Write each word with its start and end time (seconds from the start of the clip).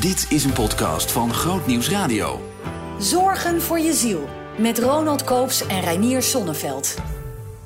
Dit 0.00 0.26
is 0.30 0.44
een 0.44 0.52
podcast 0.52 1.12
van 1.12 1.34
Groot 1.34 1.66
Nieuws 1.66 1.88
Radio. 1.88 2.52
Zorgen 2.98 3.62
voor 3.62 3.78
je 3.78 3.92
ziel. 3.92 4.28
Met 4.58 4.78
Ronald 4.78 5.24
Koops 5.24 5.66
en 5.66 5.80
Reinier 5.80 6.22
Sonneveld. 6.22 6.96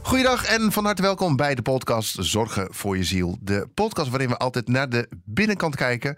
Goeiedag 0.02 0.44
en 0.44 0.72
van 0.72 0.84
harte 0.84 1.02
welkom 1.02 1.36
bij 1.36 1.54
de 1.54 1.62
podcast 1.62 2.16
Zorgen 2.18 2.74
voor 2.74 2.96
je 2.96 3.04
ziel. 3.04 3.38
De 3.40 3.68
podcast 3.74 4.10
waarin 4.10 4.28
we 4.28 4.36
altijd 4.36 4.68
naar 4.68 4.88
de 4.88 5.08
binnenkant 5.24 5.76
kijken. 5.76 6.16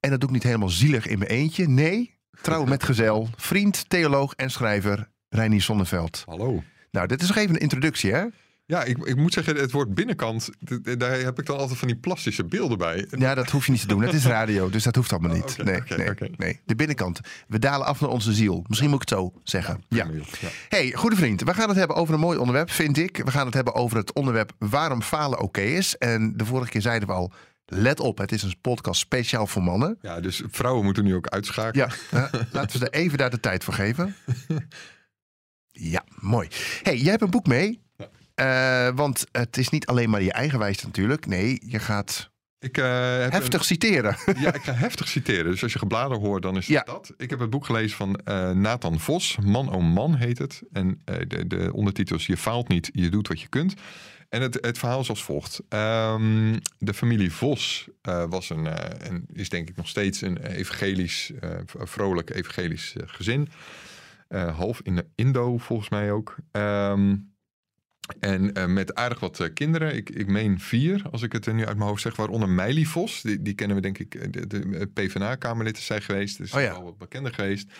En 0.00 0.10
dat 0.10 0.20
doe 0.20 0.28
ik 0.28 0.34
niet 0.34 0.44
helemaal 0.44 0.68
zielig 0.68 1.06
in 1.06 1.18
mijn 1.18 1.30
eentje. 1.30 1.68
Nee, 1.68 2.18
trouw 2.42 2.64
met 2.64 2.82
gezel, 2.82 3.28
vriend, 3.36 3.88
theoloog 3.88 4.34
en 4.34 4.50
schrijver 4.50 5.08
Reinier 5.28 5.62
Sonneveld. 5.62 6.22
Hallo. 6.26 6.62
Nou, 6.90 7.06
dit 7.06 7.22
is 7.22 7.28
nog 7.28 7.36
even 7.36 7.54
een 7.54 7.60
introductie, 7.60 8.12
hè? 8.12 8.24
Ja, 8.68 8.84
ik, 8.84 8.98
ik 8.98 9.16
moet 9.16 9.32
zeggen, 9.32 9.56
het 9.56 9.70
woord 9.70 9.94
binnenkant, 9.94 10.48
daar 10.98 11.18
heb 11.18 11.38
ik 11.38 11.46
dan 11.46 11.58
altijd 11.58 11.78
van 11.78 11.88
die 11.88 11.96
plastische 11.96 12.44
beelden 12.44 12.78
bij. 12.78 13.06
Ja, 13.10 13.34
dat 13.34 13.50
hoef 13.50 13.66
je 13.66 13.72
niet 13.72 13.80
te 13.80 13.86
doen. 13.86 14.02
Het 14.02 14.14
is 14.14 14.24
radio, 14.26 14.70
dus 14.70 14.82
dat 14.82 14.94
hoeft 14.94 15.12
allemaal 15.12 15.36
niet. 15.36 15.56
oké, 15.60 15.62
nee, 15.62 16.08
nee, 16.18 16.30
nee. 16.36 16.60
De 16.64 16.74
binnenkant. 16.74 17.20
We 17.46 17.58
dalen 17.58 17.86
af 17.86 18.00
naar 18.00 18.10
onze 18.10 18.32
ziel. 18.32 18.64
Misschien 18.66 18.90
moet 18.90 19.02
ik 19.02 19.08
het 19.08 19.18
zo 19.18 19.32
zeggen. 19.42 19.82
Ja. 19.88 20.06
Hey, 20.68 20.92
goede 20.92 21.16
vriend. 21.16 21.42
We 21.42 21.54
gaan 21.54 21.68
het 21.68 21.78
hebben 21.78 21.96
over 21.96 22.14
een 22.14 22.20
mooi 22.20 22.38
onderwerp, 22.38 22.70
vind 22.70 22.98
ik. 22.98 23.16
We 23.24 23.30
gaan 23.30 23.46
het 23.46 23.54
hebben 23.54 23.74
over 23.74 23.96
het 23.96 24.12
onderwerp 24.12 24.52
waarom 24.58 25.02
falen 25.02 25.40
oké 25.40 25.60
is. 25.60 25.96
En 25.96 26.36
de 26.36 26.44
vorige 26.44 26.70
keer 26.70 26.82
zeiden 26.82 27.08
we 27.08 27.14
al, 27.14 27.32
let 27.66 28.00
op, 28.00 28.18
het 28.18 28.32
is 28.32 28.42
een 28.42 28.60
podcast 28.60 29.00
speciaal 29.00 29.46
voor 29.46 29.62
mannen. 29.62 29.98
Ja, 30.02 30.20
dus 30.20 30.42
vrouwen 30.50 30.84
moeten 30.84 31.04
nu 31.04 31.14
ook 31.14 31.28
uitschakelen. 31.28 31.92
Ja, 32.10 32.30
laten 32.52 32.80
we 32.80 32.88
er 32.88 33.00
even 33.00 33.18
daar 33.18 33.30
de 33.30 33.40
tijd 33.40 33.64
voor 33.64 33.74
geven. 33.74 34.14
Ja, 35.80 36.04
mooi. 36.20 36.48
Hey, 36.82 36.96
jij 36.96 37.10
hebt 37.10 37.22
een 37.22 37.30
boek 37.30 37.46
mee. 37.46 37.80
Eh, 38.38 38.88
want 38.94 39.24
het 39.32 39.56
is 39.56 39.68
niet 39.68 39.86
alleen 39.86 40.10
maar 40.10 40.22
je 40.22 40.32
eigen 40.32 40.58
wijs 40.58 40.82
natuurlijk. 40.84 41.26
Nee, 41.26 41.62
je 41.66 41.78
gaat 41.78 42.30
Ik, 42.58 42.78
eh, 42.78 43.18
heb 43.18 43.32
heftig 43.32 43.64
citeren. 43.64 44.16
Ja, 44.40 44.54
ik 44.54 44.62
ga 44.62 44.72
heftig 44.86 45.08
citeren. 45.08 45.50
Dus 45.50 45.62
als 45.62 45.72
je 45.72 45.78
gebladen 45.78 46.18
hoort, 46.18 46.42
dan 46.42 46.56
is 46.56 46.66
Ja. 46.66 46.82
dat. 46.82 47.12
Ik 47.16 47.30
heb 47.30 47.38
het 47.38 47.50
boek 47.50 47.64
gelezen 47.66 47.96
van 47.96 48.16
eh, 48.24 48.50
Nathan 48.50 49.00
Vos. 49.00 49.36
Man 49.44 49.72
oh 49.72 49.82
man 49.82 50.14
heet 50.14 50.38
het. 50.38 50.62
En 50.72 51.02
de, 51.28 51.46
de 51.46 51.70
ondertitel 51.72 52.16
is 52.16 52.26
Je 52.26 52.36
faalt 52.36 52.68
niet, 52.68 52.90
je 52.92 53.08
doet 53.08 53.28
wat 53.28 53.40
je 53.40 53.48
kunt. 53.48 53.74
En 54.28 54.42
het, 54.42 54.58
het 54.60 54.78
verhaal 54.78 55.00
is 55.00 55.08
als 55.08 55.22
volgt. 55.24 55.60
Ehm, 55.68 56.56
de 56.78 56.94
familie 56.94 57.32
Vos 57.32 57.88
was 58.28 58.50
een, 58.50 58.66
en 58.66 59.26
is 59.32 59.48
denk 59.48 59.68
ik 59.68 59.76
nog 59.76 59.88
steeds 59.88 60.20
een 60.20 60.36
evangelisch, 60.46 61.32
eh, 61.40 61.50
vrolijk 61.66 62.30
evangelisch 62.30 62.94
gezin. 62.96 63.48
Half 64.28 64.80
in 64.82 64.96
de 64.96 65.06
Indo 65.14 65.58
volgens 65.58 65.88
mij 65.88 66.12
ook. 66.12 66.36
Ehm, 66.50 67.16
en 68.20 68.54
eh, 68.54 68.66
met 68.66 68.94
aardig 68.94 69.20
wat 69.20 69.40
eh, 69.40 69.46
kinderen. 69.54 69.96
Ik, 69.96 70.10
ik 70.10 70.26
meen 70.26 70.60
vier, 70.60 71.02
als 71.10 71.22
ik 71.22 71.32
het 71.32 71.46
er 71.46 71.54
nu 71.54 71.66
uit 71.66 71.76
mijn 71.76 71.88
hoofd 71.88 72.02
zeg. 72.02 72.16
Waaronder 72.16 72.48
Meili 72.48 72.86
Vos. 72.86 73.22
Die, 73.22 73.42
die 73.42 73.54
kennen 73.54 73.76
we 73.76 73.82
denk 73.82 73.98
ik. 73.98 74.14
eh, 74.14 74.26
De, 74.30 74.46
de 74.46 74.90
PvdA-kamerlid 74.94 75.76
is 75.78 75.86
zij 75.86 76.00
geweest. 76.00 76.38
Dus 76.38 76.52
Oh 76.52 76.60
ja. 76.60 76.72
wel 76.72 76.84
wat 76.84 76.98
bekender 76.98 77.34
geweest. 77.34 77.72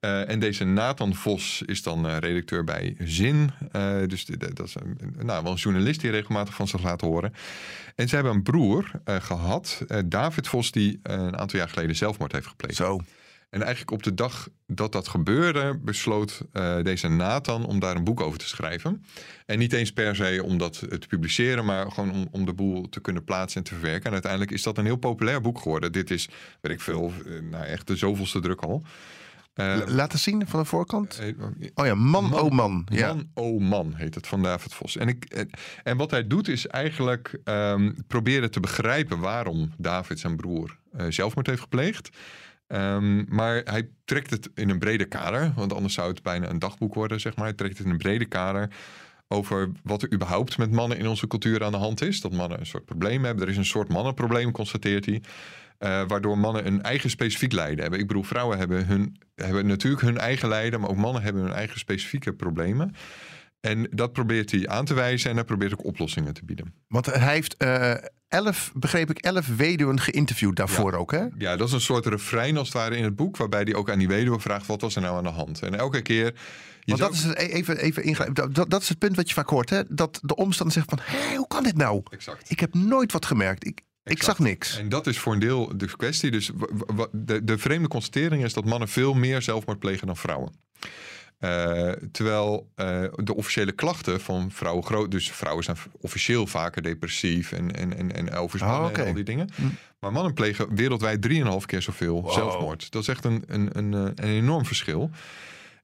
Eh, 0.00 0.28
en 0.30 0.38
deze 0.40 0.64
Nathan 0.64 1.14
Vos 1.14 1.62
is 1.66 1.82
dan 1.82 2.08
eh, 2.08 2.16
redacteur 2.18 2.64
bij 2.64 2.96
Zin. 2.98 3.50
Eh, 3.72 3.96
dus 4.06 4.24
de- 4.24 4.36
de- 4.36 4.52
dat 4.52 4.66
is 4.66 4.74
een, 4.74 5.14
nou, 5.24 5.42
wel 5.42 5.52
een 5.52 5.58
journalist 5.58 6.00
die 6.00 6.10
regelmatig 6.10 6.54
van 6.54 6.68
zich 6.68 6.82
laat 6.82 7.00
horen. 7.00 7.32
En 7.94 8.08
ze 8.08 8.14
hebben 8.14 8.32
een 8.34 8.42
broer 8.42 8.90
eh, 9.04 9.16
gehad, 9.20 9.84
eh, 9.88 9.98
David 10.06 10.48
Vos, 10.48 10.70
die 10.70 11.00
eh, 11.02 11.14
een 11.14 11.36
aantal 11.38 11.58
jaar 11.58 11.68
geleden 11.68 11.96
zelfmoord 11.96 12.32
heeft 12.32 12.46
gepleegd. 12.46 12.76
Zo. 12.76 13.00
En 13.54 13.62
eigenlijk 13.62 13.90
op 13.90 14.02
de 14.02 14.14
dag 14.14 14.48
dat 14.66 14.92
dat 14.92 15.08
gebeurde, 15.08 15.78
besloot 15.82 16.40
eh, 16.52 16.82
deze 16.82 17.08
Nathan 17.08 17.66
om 17.66 17.78
daar 17.80 17.96
een 17.96 18.04
boek 18.04 18.20
over 18.20 18.38
te 18.38 18.48
schrijven. 18.48 19.04
En 19.46 19.58
niet 19.58 19.72
eens 19.72 19.92
per 19.92 20.16
se 20.16 20.40
om 20.44 20.58
dat 20.58 20.76
eh, 20.82 20.98
te 20.98 21.06
publiceren, 21.06 21.64
maar 21.64 21.90
gewoon 21.92 22.10
om, 22.12 22.28
om 22.30 22.44
de 22.44 22.52
boel 22.52 22.88
te 22.88 23.00
kunnen 23.00 23.24
plaatsen 23.24 23.58
en 23.58 23.66
te 23.66 23.74
verwerken. 23.74 24.04
En 24.06 24.12
uiteindelijk 24.12 24.50
is 24.50 24.62
dat 24.62 24.78
een 24.78 24.84
heel 24.84 24.96
populair 24.96 25.40
boek 25.40 25.58
geworden. 25.58 25.92
Dit 25.92 26.10
is, 26.10 26.28
weet 26.60 26.72
ik 26.72 26.80
veel, 26.80 27.12
eh, 27.26 27.32
nou 27.50 27.64
echt 27.64 27.86
de 27.86 27.96
zoveelste 27.96 28.40
druk 28.40 28.60
al. 28.60 28.82
L- 29.54 29.62
Laten 29.86 30.18
zien 30.18 30.46
van 30.46 30.60
de 30.60 30.66
voorkant. 30.66 31.20
Oh 31.74 31.86
ja, 31.86 31.94
man, 31.94 32.24
Man- 32.24 32.40
oh 32.40 32.50
man. 32.50 32.86
Ja. 32.90 33.06
Man, 33.14 33.28
oh 33.34 33.60
man, 33.60 33.94
heet 33.94 34.14
het 34.14 34.26
van 34.26 34.42
David 34.42 34.74
Vos. 34.74 34.96
En, 34.96 35.08
ik, 35.08 35.24
en- 35.24 35.50
en 35.82 35.96
wat 35.96 36.10
hij 36.10 36.26
doet 36.26 36.48
is 36.48 36.66
eigenlijk 36.66 37.38
ehm, 37.44 37.92
proberen 38.06 38.50
te 38.50 38.60
begrijpen 38.60 39.18
waarom 39.18 39.72
David 39.78 40.18
zijn 40.20 40.36
broer 40.36 40.76
eh, 40.96 41.06
zelfmoord 41.08 41.46
heeft 41.46 41.60
gepleegd. 41.60 42.08
Ehm, 42.74 43.24
maar 43.34 43.60
hij 43.64 43.88
trekt 44.04 44.30
het 44.30 44.50
in 44.54 44.70
een 44.70 44.78
breder 44.78 45.08
kader, 45.08 45.52
want 45.56 45.72
anders 45.72 45.94
zou 45.94 46.08
het 46.08 46.22
bijna 46.22 46.48
een 46.48 46.58
dagboek 46.58 46.94
worden, 46.94 47.20
zeg 47.20 47.36
maar. 47.36 47.44
Hij 47.44 47.54
trekt 47.54 47.76
het 47.78 47.86
in 47.86 47.92
een 47.92 47.98
breder 47.98 48.28
kader 48.28 48.70
over 49.28 49.70
wat 49.82 50.02
er 50.02 50.12
überhaupt 50.12 50.58
met 50.58 50.70
mannen 50.70 50.98
in 50.98 51.06
onze 51.06 51.26
cultuur 51.26 51.64
aan 51.64 51.72
de 51.72 51.78
hand 51.78 52.02
is. 52.02 52.20
Dat 52.20 52.32
mannen 52.32 52.58
een 52.60 52.66
soort 52.66 52.84
probleem 52.84 53.24
hebben. 53.24 53.44
Er 53.44 53.50
is 53.50 53.56
een 53.56 53.64
soort 53.64 53.88
mannenprobleem, 53.88 54.50
constateert 54.52 55.04
hij. 55.06 55.22
eh, 55.78 56.02
waardoor 56.06 56.38
mannen 56.38 56.66
een 56.66 56.82
eigen 56.82 57.10
specifiek 57.10 57.52
lijden 57.52 57.80
hebben. 57.80 58.00
Ik 58.00 58.06
bedoel, 58.06 58.22
vrouwen 58.22 58.58
hebben, 58.58 58.86
hun, 58.86 59.16
hebben 59.34 59.66
natuurlijk 59.66 60.02
hun 60.02 60.18
eigen 60.18 60.48
lijden, 60.48 60.80
maar 60.80 60.90
ook 60.90 60.96
mannen 60.96 61.22
hebben 61.22 61.42
hun 61.42 61.52
eigen 61.52 61.78
specifieke 61.78 62.32
problemen. 62.32 62.94
En 63.60 63.86
dat 63.90 64.12
probeert 64.12 64.50
hij 64.50 64.68
aan 64.68 64.84
te 64.84 64.94
wijzen 64.94 65.30
en 65.30 65.36
hij 65.36 65.44
probeert 65.44 65.72
ook 65.72 65.84
oplossingen 65.84 66.34
te 66.34 66.44
bieden. 66.44 66.74
Want 66.88 67.06
hij 67.06 67.32
heeft 67.32 67.56
eh, 67.56 67.94
elf, 68.34 68.72
begreep 68.74 69.10
ik, 69.10 69.18
elf 69.18 69.46
weduwen 69.46 70.00
geïnterviewd 70.00 70.56
daarvoor 70.56 70.92
ook, 70.92 71.12
hè? 71.12 71.24
Ja, 71.38 71.56
dat 71.56 71.66
is 71.66 71.72
een 71.72 71.80
soort 71.80 72.06
refrein 72.06 72.56
als 72.56 72.68
het 72.68 72.76
ware 72.76 72.96
in 72.96 73.04
het 73.04 73.16
boek, 73.16 73.36
waarbij 73.36 73.60
hij 73.62 73.74
ook 73.74 73.90
aan 73.90 73.98
die 73.98 74.08
weduwe 74.08 74.40
vraagt: 74.40 74.66
wat 74.66 74.80
was 74.80 74.96
er 74.96 75.02
nou 75.02 75.16
aan 75.16 75.22
de 75.22 75.28
hand? 75.28 75.62
En 75.62 75.78
elke 75.78 76.02
keer. 76.02 76.24
Je 76.24 76.96
Want 76.96 76.98
dat 76.98 77.12
is 77.12 77.22
het, 77.22 77.38
e- 77.38 77.46
even, 77.46 77.78
even. 77.78 78.34
Dat, 78.34 78.54
dat, 78.54 78.70
dat 78.70 78.82
is 78.82 78.88
het 78.88 78.98
punt 78.98 79.16
wat 79.16 79.28
je 79.28 79.34
vaak 79.34 79.48
hoort, 79.48 79.70
hè? 79.70 79.82
Dat 79.88 80.18
de 80.22 80.34
omstander 80.34 80.74
zegt 80.74 80.88
van, 80.88 80.98
hé, 81.02 81.36
hoe 81.36 81.46
kan 81.46 81.62
dit 81.62 81.76
nou? 81.76 82.02
Exact. 82.10 82.50
Ik 82.50 82.60
heb 82.60 82.74
nooit 82.74 83.12
wat 83.12 83.26
gemerkt. 83.26 83.66
Ik, 83.66 83.80
ik 84.04 84.22
zag 84.22 84.38
niks. 84.38 84.78
En 84.78 84.88
dat 84.88 85.06
is 85.06 85.18
voor 85.18 85.32
een 85.32 85.38
deel 85.38 85.72
de 85.76 85.96
kwestie. 85.96 86.30
Dus 86.30 86.50
de, 87.12 87.44
de 87.44 87.58
vreemde 87.58 87.88
constatering 87.88 88.44
is 88.44 88.52
dat 88.52 88.64
mannen 88.64 88.88
veel 88.88 89.14
meer 89.14 89.42
zelfmoord 89.42 89.78
plegen 89.78 90.06
dan 90.06 90.16
vrouwen. 90.16 90.52
Eh, 91.44 91.90
terwijl 92.12 92.70
eh, 92.74 93.02
de 93.16 93.34
officiële 93.34 93.72
klachten 93.72 94.20
van 94.20 94.50
vrouwen 94.50 94.84
groot. 94.84 95.10
Dus 95.10 95.30
vrouwen 95.30 95.64
zijn 95.64 95.76
officieel 96.00 96.46
vaker 96.46 96.82
depressief 96.82 97.52
en, 97.52 97.76
en, 97.76 97.96
en, 97.96 98.14
en 98.14 98.38
Oh, 98.38 98.84
oké. 98.84 99.00
en 99.00 99.06
al 99.06 99.14
die 99.14 99.24
dingen. 99.24 99.48
Hm. 99.54 99.62
Maar 99.98 100.12
mannen 100.12 100.34
plegen 100.34 100.74
wereldwijd 100.74 101.28
3,5 101.28 101.66
keer 101.66 101.82
zoveel 101.82 102.22
Wow. 102.22 102.32
zelfmoord. 102.32 102.90
Dat 102.90 103.02
is 103.02 103.08
echt 103.08 103.24
een, 103.24 103.44
een, 103.46 103.68
een, 103.72 103.94
eh, 103.94 104.00
een 104.00 104.30
enorm 104.34 104.66
verschil. 104.66 105.10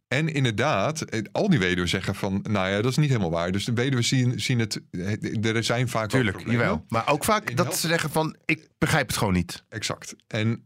En 0.08 0.28
inderdaad, 0.28 1.04
al 1.32 1.48
die 1.48 1.58
weduwen 1.58 1.88
zeggen 1.88 2.14
van, 2.14 2.44
nou 2.50 2.68
ja, 2.68 2.80
dat 2.80 2.90
is 2.90 2.96
niet 2.96 3.08
helemaal 3.08 3.30
waar. 3.30 3.52
Dus 3.52 3.64
de 3.64 3.72
weduwen 3.72 4.04
zien, 4.04 4.40
zien 4.40 4.58
het, 4.58 4.80
er 5.42 5.64
zijn 5.64 5.88
vaak 5.88 6.10
wel 6.10 6.20
Tuurlijk, 6.22 6.50
jawel. 6.50 6.84
Maar 6.88 7.08
ook 7.08 7.24
vaak 7.24 7.50
In 7.50 7.56
dat 7.56 7.76
ze 7.76 7.88
zeggen 7.88 8.10
van, 8.10 8.36
ik 8.44 8.68
begrijp 8.78 9.06
het 9.06 9.16
gewoon 9.16 9.32
niet. 9.34 9.64
Exact. 9.68 10.14
En, 10.26 10.64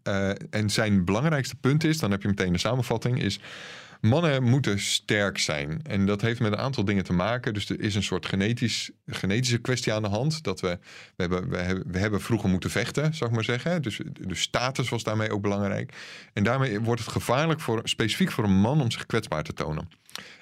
en 0.50 0.70
zijn 0.70 1.04
belangrijkste 1.04 1.54
punt 1.56 1.84
is, 1.84 1.98
dan 1.98 2.10
heb 2.10 2.22
je 2.22 2.28
meteen 2.28 2.52
de 2.52 2.58
samenvatting, 2.58 3.22
is 3.22 3.40
mannen 4.04 4.42
moeten 4.42 4.80
sterk 4.80 5.38
zijn. 5.38 5.80
En 5.82 6.06
dat 6.06 6.20
heeft 6.20 6.40
met 6.40 6.52
een 6.52 6.58
aantal 6.58 6.84
dingen 6.84 7.04
te 7.04 7.12
maken. 7.12 7.54
Dus 7.54 7.68
er 7.70 7.80
is 7.80 7.94
een 7.94 8.02
soort 8.02 8.26
genetisch, 8.26 8.90
genetische 9.06 9.58
kwestie 9.58 9.92
aan 9.92 10.02
de 10.02 10.08
hand. 10.08 10.42
Dat 10.42 10.60
we, 10.60 10.78
we, 11.16 11.22
hebben, 11.22 11.48
we, 11.48 11.56
hebben, 11.56 11.92
we 11.92 11.98
hebben 11.98 12.20
vroeger 12.20 12.48
moeten 12.48 12.70
vechten, 12.70 13.14
zou 13.14 13.30
ik 13.30 13.36
maar 13.36 13.44
zeggen. 13.44 13.82
Dus 13.82 14.00
de 14.12 14.34
status 14.34 14.88
was 14.88 15.02
daarmee 15.02 15.30
ook 15.30 15.42
belangrijk. 15.42 15.92
En 16.32 16.44
daarmee 16.44 16.80
wordt 16.80 17.00
het 17.00 17.10
gevaarlijk, 17.10 17.60
voor, 17.60 17.80
specifiek 17.84 18.30
voor 18.32 18.44
een 18.44 18.60
man, 18.60 18.80
om 18.80 18.90
zich 18.90 19.06
kwetsbaar 19.06 19.42
te 19.42 19.52
tonen. 19.52 19.88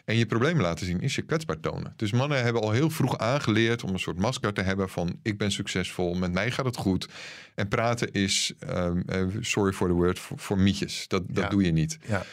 En 0.04 0.16
je 0.16 0.26
problemen 0.26 0.62
laten 0.62 0.86
zien 0.86 1.00
is 1.00 1.14
je 1.14 1.22
kwetsbaar 1.22 1.60
tonen. 1.60 1.92
Dus 1.96 2.12
mannen 2.12 2.42
hebben 2.42 2.62
al 2.62 2.70
heel 2.70 2.90
vroeg 2.90 3.18
aangeleerd 3.18 3.84
om 3.84 3.90
een 3.92 3.98
soort 3.98 4.18
masker 4.18 4.52
te 4.52 4.62
hebben 4.62 4.88
van 4.88 5.18
ik 5.22 5.38
ben 5.38 5.50
succesvol, 5.52 6.14
met 6.14 6.32
mij 6.32 6.50
gaat 6.50 6.64
het 6.64 6.76
goed. 6.76 7.08
En 7.54 7.68
praten 7.68 8.12
is, 8.12 8.52
ehm, 8.58 9.00
eh, 9.06 9.24
sorry 9.40 9.72
for 9.72 9.88
the 9.88 9.94
word, 9.94 10.18
voor, 10.18 10.38
voor 10.38 10.58
mietjes. 10.58 11.04
Dat, 11.08 11.22
dat 11.28 11.44
Ja. 11.44 11.50
doe 11.50 11.64
je 11.64 11.72
niet. 11.72 11.98
Ja. 12.06 12.24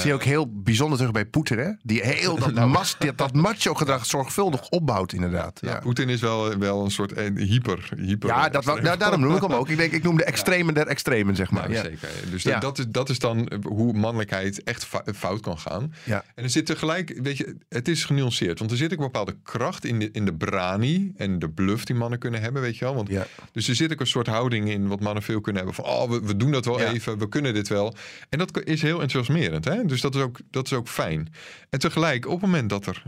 Zie 0.00 0.08
je 0.08 0.14
ook 0.14 0.22
heel 0.22 0.62
bijzonder 0.62 0.98
terug 0.98 1.12
bij 1.12 1.26
Poetin, 1.26 1.58
hè? 1.58 1.70
Die 1.82 2.02
heel 2.02 2.38
dat, 2.54 2.68
mas, 2.68 2.96
dat, 2.98 3.18
dat 3.18 3.32
macho-gedrag 3.32 4.06
zorgvuldig 4.06 4.68
opbouwt, 4.68 5.12
inderdaad. 5.12 5.58
Ja, 5.60 5.70
Ja, 5.70 5.78
Poetin 5.78 6.08
is 6.08 6.20
wel, 6.20 6.58
wel 6.58 6.84
een 6.84 6.90
soort 6.90 7.12
eh, 7.12 7.34
hyper. 7.34 7.88
hyper 7.96 8.28
ja 8.28 8.48
dat, 8.48 8.64
nou, 8.64 8.98
daarom 8.98 9.20
noem 9.20 9.36
ik 9.36 9.42
hem 9.42 9.52
ook. 9.52 9.68
Ik 9.68 9.76
denk, 9.76 9.92
ik 9.92 10.02
noem 10.02 10.16
de 10.16 10.24
extremen 10.34 10.74
der 10.74 10.86
extremen, 10.86 11.36
zeg 11.36 11.50
maar. 11.50 11.62
Nou, 11.62 11.74
ja. 11.74 11.82
zeker. 11.82 12.08
Dus 12.30 12.42
dat, 12.42 12.60
dat, 12.60 12.78
is, 12.78 12.84
dat 12.88 13.08
is 13.08 13.18
dan 13.18 13.50
hoe 13.62 13.92
mannelijkheid 13.92 14.62
echt 14.62 14.86
fout 15.14 15.40
kan 15.40 15.58
gaan. 15.58 15.94
Ja. 16.04 16.24
En 16.34 16.44
er 16.44 16.50
zit 16.50 16.66
tegelijk, 16.66 17.18
weet 17.22 17.36
je, 17.36 17.56
het 17.68 17.88
is 17.88 18.04
genuanceerd. 18.04 18.58
Want 18.58 18.70
er 18.70 18.76
zit 18.76 18.92
ook 18.92 18.98
een 18.98 19.04
bepaalde 19.04 19.36
kracht 19.42 19.84
in 19.84 19.98
de, 19.98 20.10
in 20.12 20.24
de 20.24 20.34
brani 20.34 21.12
en 21.16 21.38
de 21.38 21.50
bluff 21.50 21.84
die 21.84 21.96
mannen 21.96 22.18
kunnen 22.18 22.40
hebben, 22.40 22.62
weet 22.62 22.76
je 22.76 22.84
wel. 22.84 22.94
Want, 22.94 23.08
Ja. 23.08 23.26
Dus 23.52 23.68
er 23.68 23.74
zit 23.74 23.92
ook 23.92 24.00
een 24.00 24.06
soort 24.06 24.26
houding 24.26 24.70
in 24.70 24.88
wat 24.88 25.00
mannen 25.00 25.22
veel 25.22 25.40
kunnen 25.40 25.64
hebben. 25.64 25.84
Van, 25.84 25.94
oh, 25.94 26.10
we, 26.10 26.20
we 26.20 26.36
doen 26.36 26.50
dat 26.50 26.64
wel 26.64 26.80
even, 26.80 27.18
we 27.18 27.28
kunnen 27.28 27.54
dit 27.54 27.68
wel. 27.68 27.94
En 28.28 28.38
dat 28.38 28.64
is 28.64 28.82
heel 28.82 29.00
enthousiasmerend. 29.00 29.64
Hè? 29.64 29.84
Dus 29.88 30.00
dat 30.00 30.14
is, 30.14 30.20
ook, 30.20 30.38
dat 30.50 30.66
is 30.66 30.72
ook 30.72 30.88
fijn. 30.88 31.32
En 31.70 31.78
tegelijk, 31.78 32.26
op 32.26 32.32
het 32.32 32.40
moment 32.40 32.70
dat, 32.70 32.86
er, 32.86 33.02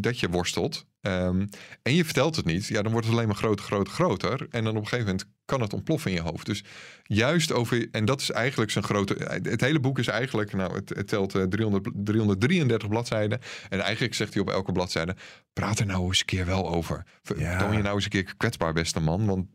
dat 0.00 0.20
je 0.20 0.28
worstelt... 0.28 0.86
Ehm, 1.00 1.46
en 1.82 1.94
je 1.94 2.04
vertelt 2.04 2.36
het 2.36 2.44
niet, 2.44 2.66
ja, 2.66 2.82
dan 2.82 2.92
wordt 2.92 3.06
het 3.06 3.16
alleen 3.16 3.28
maar 3.28 3.36
groter, 3.36 3.64
groter, 3.64 3.92
groter. 3.92 4.46
En 4.50 4.64
dan 4.64 4.76
op 4.76 4.82
een 4.82 4.88
gegeven 4.88 5.06
moment 5.06 5.26
kan 5.44 5.60
het 5.60 5.72
ontploffen 5.72 6.10
in 6.10 6.16
je 6.16 6.22
hoofd. 6.22 6.46
Dus 6.46 6.64
juist 7.02 7.52
over, 7.52 7.88
en 7.90 8.04
dat 8.04 8.20
is 8.20 8.30
eigenlijk 8.30 8.70
zijn 8.70 8.84
grote. 8.84 9.14
Het 9.42 9.60
hele 9.60 9.80
boek 9.80 9.98
is 9.98 10.06
eigenlijk, 10.06 10.52
nou, 10.52 10.74
het, 10.74 10.88
het 10.88 11.08
telt 11.08 11.34
eh, 11.34 11.42
300, 11.42 11.88
333 11.94 12.88
bladzijden. 12.88 13.40
En 13.68 13.80
eigenlijk 13.80 14.14
zegt 14.14 14.32
hij 14.34 14.42
op 14.42 14.50
elke 14.50 14.72
bladzijde: 14.72 15.16
praat 15.52 15.78
er 15.78 15.86
nou 15.86 16.06
eens 16.06 16.20
een 16.20 16.26
keer 16.26 16.46
wel 16.46 16.68
over. 16.68 17.04
Ver- 17.22 17.40
Ja. 17.40 17.58
Toon 17.58 17.76
je 17.76 17.82
nou 17.82 17.94
eens 17.94 18.04
een 18.04 18.10
keer 18.10 18.34
kwetsbaar, 18.36 18.72
beste 18.72 19.00
man. 19.00 19.26
Want 19.26 19.46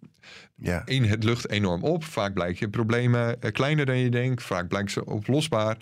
Ja. 0.56 0.82
het 0.86 1.24
lucht 1.24 1.50
enorm 1.50 1.84
op. 1.84 2.04
Vaak 2.04 2.34
blijken 2.34 2.58
je 2.60 2.70
problemen 2.70 3.42
eh, 3.42 3.52
kleiner 3.52 3.86
dan 3.86 3.98
je 3.98 4.10
denkt. 4.10 4.44
Vaak 4.44 4.68
blijken 4.68 4.92
ze 4.92 5.06
oplosbaar. 5.06 5.78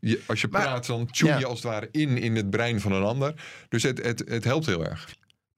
Je, 0.00 0.20
als 0.26 0.40
je 0.40 0.48
Maar- 0.50 0.62
praat, 0.62 0.86
dan 0.86 1.06
tune 1.06 1.30
ja. 1.30 1.38
je 1.38 1.46
als 1.46 1.62
het 1.62 1.72
ware 1.72 1.88
in 1.92 2.18
in 2.18 2.36
het 2.36 2.50
brein 2.50 2.80
van 2.80 2.92
een 2.92 3.02
ander. 3.02 3.34
Dus 3.68 3.82
het, 3.82 4.02
het, 4.04 4.22
het 4.28 4.44
helpt 4.44 4.66
heel 4.66 4.84
erg. 4.84 5.08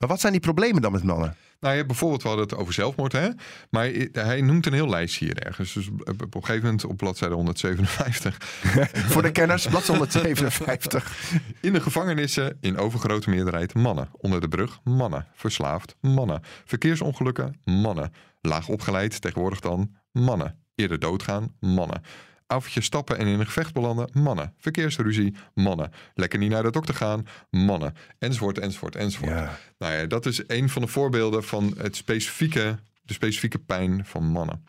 Maar 0.02 0.10
wat 0.10 0.20
zijn 0.20 0.32
die 0.32 0.40
problemen 0.40 0.82
dan 0.82 0.92
met 0.92 1.02
mannen? 1.02 1.36
Nou 1.60 1.76
ja, 1.76 1.84
bijvoorbeeld, 1.84 2.22
we 2.22 2.28
hadden 2.28 2.46
het 2.46 2.56
over 2.56 2.72
zelfmoord, 2.72 3.12
hè? 3.12 3.28
Maar 3.70 3.90
hij 4.12 4.40
noemt 4.40 4.66
een 4.66 4.72
heel 4.72 4.88
lijstje 4.88 5.24
hier 5.24 5.38
ergens. 5.38 5.72
Dus 5.72 5.88
op 5.88 6.22
op 6.22 6.34
een 6.34 6.44
gegeven 6.44 6.64
moment 6.64 6.84
op 6.84 6.96
bladzijde 6.96 7.34
157. 7.34 8.36
Voor 9.12 9.22
de 9.22 9.32
kenners, 9.32 9.66
bladzijde 9.66 10.00
157. 10.00 11.32
In 11.60 11.72
de 11.72 11.80
gevangenissen 11.80 12.56
in 12.60 12.78
overgrote 12.78 13.30
meerderheid 13.30 13.74
mannen. 13.74 14.08
Onder 14.12 14.40
de 14.40 14.48
brug 14.48 14.80
mannen. 14.84 15.26
Verslaafd 15.34 15.96
mannen. 16.00 16.40
Verkeersongelukken 16.64 17.60
mannen. 17.64 18.12
Laag 18.40 18.68
opgeleid, 18.68 19.20
tegenwoordig 19.20 19.60
dan 19.60 19.94
mannen. 20.12 20.58
Eerder 20.74 20.98
doodgaan 20.98 21.54
mannen. 21.60 22.02
Avondje 22.46 22.80
stappen 22.80 23.18
en 23.18 23.26
in 23.26 23.40
een 23.40 23.46
gevecht 23.46 23.72
belanden 23.72 24.08
mannen. 24.12 24.54
Verkeersruzie 24.58 25.34
mannen. 25.54 25.92
Lekker 26.14 26.38
niet 26.38 26.50
naar 26.50 26.62
de 26.62 26.70
dokter 26.70 26.94
gaan 26.94 27.26
mannen. 27.50 27.94
Enzovoort, 28.18 28.58
enzovoort, 28.58 28.96
enzovoort. 28.96 29.30
Ja. 29.30 29.58
Nou 29.78 29.92
ja, 29.92 30.06
dat 30.06 30.26
is 30.26 30.42
een 30.46 30.68
van 30.68 30.82
de 30.82 30.88
voorbeelden 30.88 31.44
van 31.44 31.74
het 31.78 31.96
specifieke, 31.96 32.78
de 33.02 33.12
specifieke 33.12 33.58
pijn 33.58 34.06
van 34.06 34.24
mannen. 34.24 34.64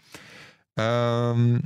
Ehm, 0.73 1.57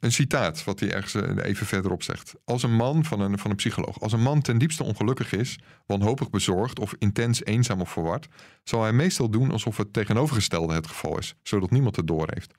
een 0.00 0.12
citaat 0.12 0.64
wat 0.64 0.80
hij 0.80 0.92
ergens 0.92 1.14
eh, 1.14 1.44
even 1.44 1.66
verderop 1.66 2.02
zegt. 2.02 2.34
Als 2.44 2.62
een 2.62 2.74
man 2.74 3.04
van 3.04 3.20
een, 3.20 3.38
van 3.38 3.50
een 3.50 3.56
psycholoog, 3.56 4.00
als 4.00 4.12
een 4.12 4.22
man 4.22 4.40
ten 4.40 4.58
diepste 4.58 4.84
ongelukkig 4.84 5.32
is, 5.32 5.58
wanhopig 5.86 6.30
bezorgd 6.30 6.78
of 6.78 6.94
intens 6.98 7.44
eenzaam 7.44 7.80
of 7.80 7.90
verward, 7.90 8.28
zal 8.64 8.82
hij 8.82 8.92
meestal 8.92 9.30
doen 9.30 9.50
alsof 9.50 9.76
het 9.76 9.92
tegenovergestelde 9.92 10.74
het 10.74 10.86
geval 10.86 11.18
is, 11.18 11.34
zodat 11.42 11.70
niemand 11.70 11.96
het 11.96 12.06
doorheeft. 12.06 12.54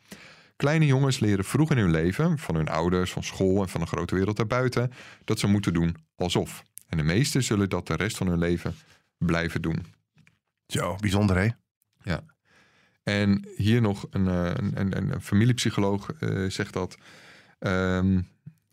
Kleine 0.62 0.86
jongens 0.86 1.20
leren 1.20 1.46
vroeg 1.46 1.72
in 1.72 1.78
hun 1.78 1.92
leven, 1.92 2.38
van 2.38 2.56
hun 2.56 2.68
ouders, 2.68 3.12
van 3.12 3.24
school 3.24 3.62
en 3.62 3.70
van 3.70 3.82
de 3.82 3.88
grote 3.88 4.16
wereld 4.16 4.38
daarbuiten, 4.38 4.92
dat 5.26 5.40
ze 5.40 5.48
moeten 5.48 5.74
doen 5.74 5.96
alsof. 6.16 6.64
En 6.88 6.98
de 6.98 7.04
meesten 7.04 7.44
zullen 7.44 7.70
dat 7.70 7.88
de 7.88 7.96
rest 7.96 8.18
van 8.18 8.28
hun 8.28 8.40
leven 8.40 8.76
blijven 9.18 9.62
doen. 9.62 9.86
Zo, 10.68 10.96
bijzonder 10.96 11.38
hè? 11.38 11.48
En 13.04 13.48
hier 13.56 13.82
nog 13.82 14.08
een, 14.10 14.28
eh, 14.28 14.52
een, 14.54 14.80
een, 14.80 15.14
een 15.14 15.22
familiepsycholoog 15.22 16.12
eh, 16.12 16.50
zegt 16.50 16.74
dat. 16.74 16.98
ehm, 17.60 18.22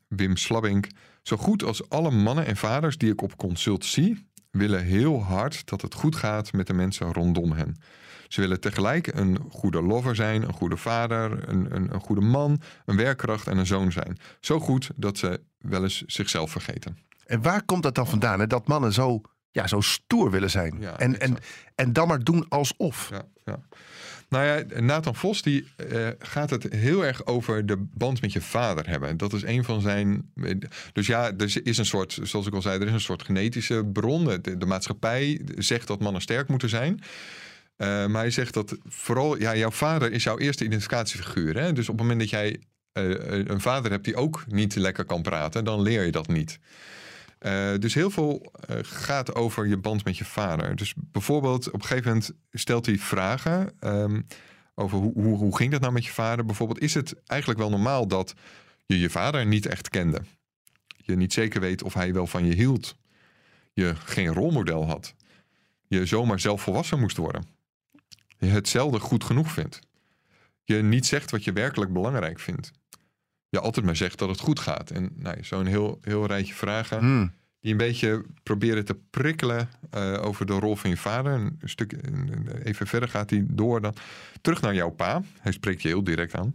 Wim 0.08 0.36
Slabbink. 0.36 0.86
Zo 1.22 1.36
goed 1.36 1.62
als 1.62 1.88
alle 1.88 2.10
mannen 2.10 2.46
en 2.46 2.56
vaders 2.56 2.98
die 2.98 3.12
ik 3.12 3.22
op 3.22 3.36
consult 3.36 3.84
zie, 3.84 4.26
willen 4.50 4.84
heel 4.84 5.22
hard 5.22 5.66
dat 5.66 5.82
het 5.82 5.94
goed 5.94 6.16
gaat 6.16 6.52
met 6.52 6.66
de 6.66 6.74
mensen 6.74 7.12
rondom 7.12 7.52
hen. 7.52 7.76
Ze 8.28 8.40
willen 8.40 8.60
tegelijk 8.60 9.06
een 9.06 9.38
goede 9.50 9.82
lover 9.82 10.14
zijn, 10.14 10.42
een 10.42 10.52
goede 10.52 10.76
vader, 10.76 11.48
een, 11.48 11.74
een, 11.74 11.94
een 11.94 12.00
goede 12.00 12.20
man, 12.20 12.60
een 12.84 12.96
werkkracht 12.96 13.46
en 13.46 13.58
een 13.58 13.66
zoon 13.66 13.92
zijn. 13.92 14.18
Zo 14.40 14.60
goed 14.60 14.90
dat 14.96 15.18
ze 15.18 15.40
wel 15.58 15.82
eens 15.82 16.02
zichzelf 16.06 16.50
vergeten. 16.50 16.98
En 17.26 17.42
waar 17.42 17.62
komt 17.62 17.82
dat 17.82 17.94
dan 17.94 18.06
vandaan? 18.06 18.40
Hè? 18.40 18.46
Dat 18.46 18.68
mannen 18.68 18.92
zo, 18.92 19.20
ja, 19.50 19.66
zo 19.66 19.80
stoer 19.80 20.30
willen 20.30 20.50
zijn. 20.50 20.76
Ja, 20.80 20.98
en, 20.98 21.20
en, 21.20 21.36
en 21.74 21.92
dan 21.92 22.08
maar 22.08 22.24
doen 22.24 22.48
alsof. 22.48 23.08
Ja, 23.10 23.22
ja. 23.44 23.60
Nou 24.28 24.44
ja, 24.44 24.80
Nathan 24.80 25.14
Vos 25.14 25.42
die 25.42 25.66
eh, 25.76 26.08
gaat 26.18 26.50
het 26.50 26.62
heel 26.62 27.04
erg 27.04 27.26
over 27.26 27.66
de 27.66 27.76
band 27.94 28.20
met 28.20 28.32
je 28.32 28.40
vader 28.40 28.88
hebben. 28.88 29.16
Dat 29.16 29.32
is 29.32 29.42
een 29.42 29.64
van 29.64 29.80
zijn. 29.80 30.32
Dus 30.92 31.06
ja, 31.06 31.32
er 31.36 31.60
is 31.62 31.78
een 31.78 31.86
soort, 31.86 32.18
zoals 32.22 32.46
ik 32.46 32.54
al 32.54 32.62
zei, 32.62 32.80
er 32.80 32.86
is 32.86 32.92
een 32.92 33.00
soort 33.00 33.22
genetische 33.22 33.84
bron. 33.92 34.24
De, 34.24 34.56
de 34.58 34.66
maatschappij 34.66 35.40
zegt 35.56 35.86
dat 35.86 36.00
mannen 36.00 36.22
sterk 36.22 36.48
moeten 36.48 36.68
zijn. 36.68 37.00
Eh, 37.78 38.06
maar 38.06 38.20
hij 38.20 38.30
zegt 38.30 38.54
dat 38.54 38.76
vooral, 38.84 39.38
ja, 39.38 39.56
jouw 39.56 39.70
vader 39.70 40.12
is 40.12 40.22
jouw 40.22 40.38
eerste 40.38 40.64
identificatiefiguur. 40.64 41.56
Hè? 41.56 41.72
Dus 41.72 41.88
op 41.88 41.98
het 41.98 42.06
moment 42.06 42.20
dat 42.20 42.30
jij 42.30 42.60
eh, 42.92 43.04
een 43.28 43.60
vader 43.60 43.90
hebt 43.90 44.04
die 44.04 44.16
ook 44.16 44.44
niet 44.48 44.74
lekker 44.74 45.04
kan 45.04 45.22
praten, 45.22 45.64
dan 45.64 45.82
leer 45.82 46.04
je 46.04 46.12
dat 46.12 46.28
niet. 46.28 46.58
Eh, 47.38 47.74
dus 47.78 47.94
heel 47.94 48.10
veel 48.10 48.52
gaat 48.82 49.34
over 49.34 49.66
je 49.66 49.76
band 49.76 50.04
met 50.04 50.16
je 50.16 50.24
vader. 50.24 50.76
Dus 50.76 50.94
bijvoorbeeld 50.96 51.66
op 51.66 51.80
een 51.80 51.86
gegeven 51.86 52.08
moment 52.08 52.32
stelt 52.52 52.86
hij 52.86 52.98
vragen 52.98 53.72
ehm, 53.80 54.20
over 54.74 54.98
hoe, 54.98 55.12
hoe, 55.12 55.36
hoe 55.36 55.56
ging 55.56 55.72
dat 55.72 55.80
nou 55.80 55.92
met 55.92 56.04
je 56.04 56.12
vader. 56.12 56.44
Bijvoorbeeld 56.44 56.80
is 56.80 56.94
het 56.94 57.14
eigenlijk 57.26 57.60
wel 57.60 57.70
normaal 57.70 58.08
dat 58.08 58.34
je 58.86 58.98
je 58.98 59.10
vader 59.10 59.46
niet 59.46 59.66
echt 59.66 59.88
kende. 59.88 60.20
Je 60.96 61.16
niet 61.16 61.32
zeker 61.32 61.60
weet 61.60 61.82
of 61.82 61.94
hij 61.94 62.12
wel 62.12 62.26
van 62.26 62.44
je 62.44 62.54
hield. 62.54 62.96
Je 63.72 63.94
geen 63.94 64.32
rolmodel 64.32 64.86
had. 64.86 65.14
Je 65.86 66.06
zomaar 66.06 66.40
zelf 66.40 66.62
volwassen 66.62 67.00
moest 67.00 67.16
worden. 67.16 67.57
Je 68.38 68.46
het 68.46 68.68
zelden 68.68 69.00
goed 69.00 69.24
genoeg 69.24 69.52
vindt. 69.52 69.80
Je 70.64 70.82
niet 70.82 71.06
zegt 71.06 71.30
wat 71.30 71.44
je 71.44 71.52
werkelijk 71.52 71.92
belangrijk 71.92 72.38
vindt. 72.40 72.70
Je 73.48 73.60
altijd 73.60 73.86
maar 73.86 73.96
zegt 73.96 74.18
dat 74.18 74.28
het 74.28 74.40
goed 74.40 74.60
gaat. 74.60 74.90
En 74.90 75.10
nou, 75.14 75.36
zo'n 75.40 75.66
heel, 75.66 75.98
heel 76.02 76.26
rijtje 76.26 76.54
vragen 76.54 76.98
Hmm. 76.98 77.32
die 77.60 77.72
een 77.72 77.78
beetje 77.78 78.24
proberen 78.42 78.84
te 78.84 78.96
prikkelen 79.10 79.68
eh, 79.90 80.22
over 80.24 80.46
de 80.46 80.52
rol 80.52 80.76
van 80.76 80.90
je 80.90 80.96
vader. 80.96 81.32
Een 81.32 81.58
stuk, 81.64 81.94
even 82.62 82.86
verder 82.86 83.08
gaat 83.08 83.30
hij 83.30 83.44
door 83.48 83.80
dan. 83.80 83.94
Terug 84.40 84.60
naar 84.60 84.74
jouw 84.74 84.90
pa. 84.90 85.22
Hij 85.40 85.52
spreekt 85.52 85.82
je 85.82 85.88
heel 85.88 86.04
direct 86.04 86.34
aan. 86.34 86.54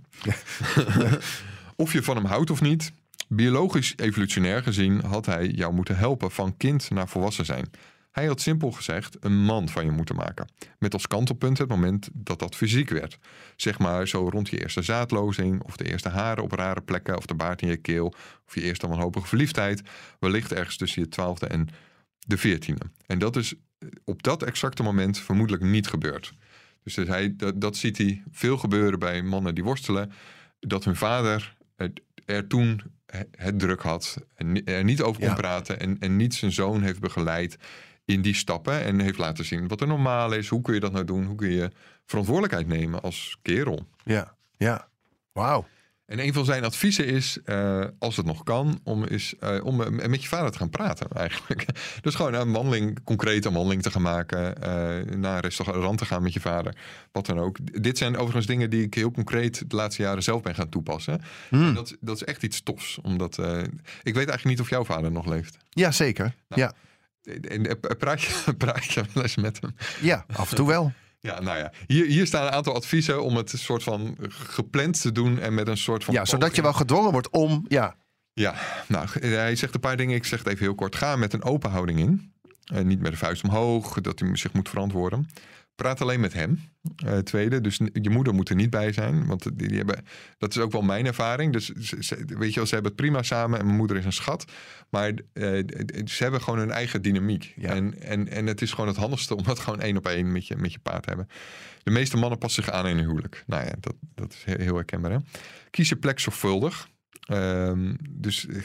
of 1.75 1.93
je 1.93 2.03
van 2.03 2.15
hem 2.15 2.25
houdt 2.25 2.49
of 2.49 2.61
niet. 2.61 2.93
Biologisch 3.27 3.93
evolutionair 3.95 4.63
gezien 4.63 5.01
had 5.05 5.25
hij 5.25 5.47
jou 5.47 5.73
moeten 5.73 5.97
helpen 5.97 6.31
van 6.31 6.57
kind 6.57 6.89
naar 6.89 7.07
volwassen 7.07 7.45
zijn. 7.45 7.69
Hij 8.13 8.25
had 8.25 8.41
simpel 8.41 8.71
gezegd 8.71 9.17
een 9.19 9.43
man 9.43 9.69
van 9.69 9.85
je 9.85 9.91
moeten 9.91 10.15
maken. 10.15 10.47
Met 10.79 10.93
als 10.93 11.07
kantelpunt 11.07 11.57
het 11.57 11.69
moment 11.69 12.09
dat 12.13 12.39
dat 12.39 12.55
fysiek 12.55 12.89
werd. 12.89 13.17
Zeg 13.55 13.79
maar 13.79 14.07
zo 14.07 14.29
rond 14.29 14.49
je 14.49 14.61
eerste 14.61 14.81
zaadlozing, 14.81 15.63
of 15.63 15.77
de 15.77 15.83
eerste 15.83 16.09
haren 16.09 16.43
op 16.43 16.51
rare 16.51 16.81
plekken, 16.81 17.17
of 17.17 17.25
de 17.25 17.35
baard 17.35 17.61
in 17.61 17.67
je 17.67 17.77
keel, 17.77 18.13
of 18.47 18.55
je 18.55 18.61
eerste 18.61 18.87
wanhopige 18.87 19.27
verliefdheid. 19.27 19.81
Wellicht 20.19 20.51
ergens 20.51 20.77
tussen 20.77 21.01
je 21.01 21.09
twaalfde 21.09 21.47
en 21.47 21.67
de 22.19 22.37
veertiende. 22.37 22.85
En 23.05 23.19
dat 23.19 23.35
is 23.35 23.53
eh, 23.53 23.87
op 24.05 24.23
dat 24.23 24.43
exacte 24.43 24.83
moment 24.83 25.19
vermoedelijk 25.19 25.63
niet 25.63 25.87
gebeurd. 25.87 26.33
Dus 26.83 26.93
dat, 26.93 27.07
hij, 27.07 27.33
dat, 27.37 27.61
dat 27.61 27.77
ziet 27.77 27.97
hij 27.97 28.23
veel 28.31 28.57
gebeuren 28.57 28.99
bij 28.99 29.21
mannen 29.21 29.55
die 29.55 29.63
worstelen. 29.63 30.11
Dat 30.59 30.83
hun 30.83 30.95
vader 30.95 31.55
er, 32.25 32.47
toen 32.47 32.81
he- 33.05 33.23
het 33.31 33.59
druk 33.59 33.81
had. 33.81 34.17
En 34.35 34.63
er 34.65 34.83
niet 34.83 35.01
over 35.01 35.21
kon 35.21 35.29
Ja. 35.29 35.35
praten. 35.35 35.79
En, 35.79 35.99
en 35.99 36.15
niet 36.15 36.33
zijn 36.33 36.51
zoon 36.51 36.81
heeft 36.81 36.99
begeleid 36.99 37.57
in 38.05 38.21
die 38.21 38.35
stappen. 38.35 38.83
En 38.83 38.99
heeft 38.99 39.17
laten 39.17 39.45
zien 39.45 39.67
wat 39.67 39.81
er 39.81 39.87
normaal 39.87 40.33
is. 40.33 40.47
Hoe 40.47 40.61
kun 40.61 40.73
je 40.73 40.79
dat 40.79 40.91
nou 40.91 41.05
doen? 41.05 41.25
Hoe 41.25 41.35
kun 41.35 41.51
je 41.51 41.71
verantwoordelijkheid 42.05 42.67
nemen 42.67 43.01
als 43.01 43.37
kerel? 43.41 43.87
Ja, 44.03 44.35
ja. 44.57 44.87
Wauw. 45.31 45.65
En 46.05 46.19
een 46.19 46.33
van 46.33 46.45
zijn 46.45 46.63
adviezen 46.63 47.05
is, 47.05 47.37
eh, 47.45 47.85
als 47.99 48.17
het 48.17 48.25
nog 48.25 48.43
kan, 48.43 48.79
om, 48.83 49.03
is, 49.03 49.33
eh, 49.39 49.65
om 49.65 49.81
eh, 49.81 50.07
met 50.07 50.21
je 50.21 50.27
vader 50.27 50.51
te 50.51 50.57
gaan 50.57 50.69
praten 50.69 51.07
eigenlijk. 51.09 51.65
dus 52.01 52.15
gewoon 52.15 52.33
een 52.33 52.51
wandeling, 52.51 53.03
concrete 53.03 53.51
wandeling 53.51 53.81
te 53.81 53.91
gaan 53.91 54.01
maken. 54.01 54.61
eh, 54.61 55.15
naar 55.15 55.35
een 55.35 55.39
restaurant 55.39 55.97
te 55.97 56.05
gaan 56.05 56.23
met 56.23 56.33
je 56.33 56.39
vader. 56.39 56.75
Wat 57.11 57.25
dan 57.25 57.39
ook. 57.39 57.57
Dit 57.83 57.97
zijn 57.97 58.17
overigens 58.17 58.45
dingen 58.45 58.69
die 58.69 58.83
ik 58.83 58.93
heel 58.93 59.11
concreet 59.11 59.69
de 59.69 59.75
laatste 59.75 60.01
jaren 60.01 60.23
zelf 60.23 60.41
ben 60.41 60.55
gaan 60.55 60.69
toepassen. 60.69 61.21
Hmm. 61.49 61.67
En 61.67 61.73
dat, 61.73 61.95
dat 61.99 62.15
is 62.15 62.23
echt 62.23 62.43
iets 62.43 62.61
tofs. 62.61 62.99
Omdat, 63.01 63.37
ik 63.37 64.13
weet 64.13 64.15
eigenlijk 64.15 64.43
niet 64.43 64.59
of 64.59 64.69
jouw 64.69 64.85
vader 64.85 65.11
nog 65.11 65.25
leeft. 65.25 65.57
Ja, 65.69 65.91
zeker. 65.91 66.35
Nou. 66.47 66.61
Ja. 66.61 66.73
En, 67.23 67.65
eh, 67.65 67.97
praat, 67.97 68.21
je, 68.21 68.53
praat 68.57 68.83
je 68.83 69.03
wel 69.13 69.23
eens 69.23 69.35
met 69.35 69.61
hem? 69.61 69.75
ja, 70.01 70.25
af 70.35 70.49
en 70.49 70.55
toe 70.55 70.67
wel. 70.67 70.91
Ja, 71.19 71.41
nou 71.41 71.57
ja. 71.57 71.71
Hier, 71.87 72.05
hier 72.05 72.27
staan 72.27 72.45
een 72.45 72.51
aantal 72.51 72.75
adviezen 72.75 73.23
om 73.23 73.35
het 73.35 73.53
een 73.53 73.59
soort 73.59 73.83
van 73.83 74.17
gepland 74.29 75.01
te 75.01 75.11
doen. 75.11 75.39
En 75.39 75.53
met 75.53 75.67
een 75.67 75.77
soort 75.77 76.03
van 76.03 76.13
Ja, 76.13 76.25
zodat 76.25 76.55
je 76.55 76.61
wel 76.61 76.73
gedwongen 76.73 77.11
wordt 77.11 77.29
om... 77.29 77.65
Ja, 77.67 77.95
Ja, 78.33 78.55
nou, 78.87 79.07
hij 79.19 79.55
zegt 79.55 79.73
een 79.73 79.79
paar 79.79 79.97
dingen. 79.97 80.15
Ik 80.15 80.25
zeg 80.25 80.39
het 80.39 80.47
even 80.47 80.63
heel 80.65 80.75
kort. 80.75 80.95
Ga 80.95 81.15
met 81.15 81.33
een 81.33 81.43
open 81.43 81.69
houding 81.69 81.99
in. 81.99 82.33
En 82.63 82.87
niet 82.87 82.99
met 82.99 83.11
de 83.11 83.17
vuist 83.17 83.43
omhoog, 83.43 84.01
dat 84.01 84.19
hij 84.19 84.35
zich 84.37 84.53
moet 84.53 84.69
verantwoorden. 84.69 85.29
Praat 85.75 86.01
alleen 86.01 86.19
met 86.19 86.33
hem. 86.33 86.59
Eh, 87.05 87.17
tweede, 87.17 87.61
dus 87.61 87.79
je 87.93 88.09
moeder 88.09 88.33
moet 88.33 88.49
er 88.49 88.55
niet 88.55 88.69
bij 88.69 88.91
zijn. 88.91 89.25
Want 89.25 89.43
die, 89.43 89.67
die 89.67 89.77
hebben, 89.77 90.05
dat 90.37 90.49
is 90.55 90.61
ook 90.61 90.71
wel 90.71 90.81
mijn 90.81 91.05
ervaring. 91.05 91.53
Dus 91.53 91.65
ze, 91.69 92.25
weet 92.27 92.49
je 92.49 92.55
wel, 92.55 92.65
ze 92.65 92.73
hebben 92.73 92.91
het 92.91 93.01
prima 93.01 93.23
samen. 93.23 93.59
En 93.59 93.65
mijn 93.65 93.77
moeder 93.77 93.97
is 93.97 94.05
een 94.05 94.13
schat. 94.13 94.51
Maar 94.89 95.07
eh, 95.33 95.43
ze 96.05 96.23
hebben 96.23 96.41
gewoon 96.41 96.59
hun 96.59 96.71
eigen 96.71 97.01
dynamiek. 97.01 97.53
Ja. 97.55 97.69
En, 97.69 98.01
en, 98.01 98.27
en 98.27 98.45
het 98.45 98.61
is 98.61 98.71
gewoon 98.71 98.87
het 98.87 98.97
handigste 98.97 99.35
om 99.35 99.43
dat 99.43 99.59
gewoon 99.59 99.81
één 99.81 99.97
op 99.97 100.07
één 100.07 100.31
met 100.31 100.47
je, 100.47 100.55
met 100.55 100.71
je 100.71 100.79
pa 100.79 100.99
te 100.99 101.09
hebben. 101.09 101.27
De 101.83 101.91
meeste 101.91 102.17
mannen 102.17 102.39
passen 102.39 102.63
zich 102.63 102.73
aan 102.73 102.87
in 102.87 102.97
een 102.97 103.05
huwelijk. 103.05 103.43
Nou 103.47 103.65
ja, 103.65 103.73
dat, 103.79 103.95
dat 104.15 104.33
is 104.33 104.43
he- 104.43 104.63
heel 104.63 104.75
herkenbaar. 104.75 105.11
Hè? 105.11 105.17
Kies 105.69 105.89
je 105.89 105.95
plek 105.95 106.19
zorgvuldig. 106.19 106.89
Ehm, 107.23 107.93
dus 108.09 108.47
eh, 108.47 108.57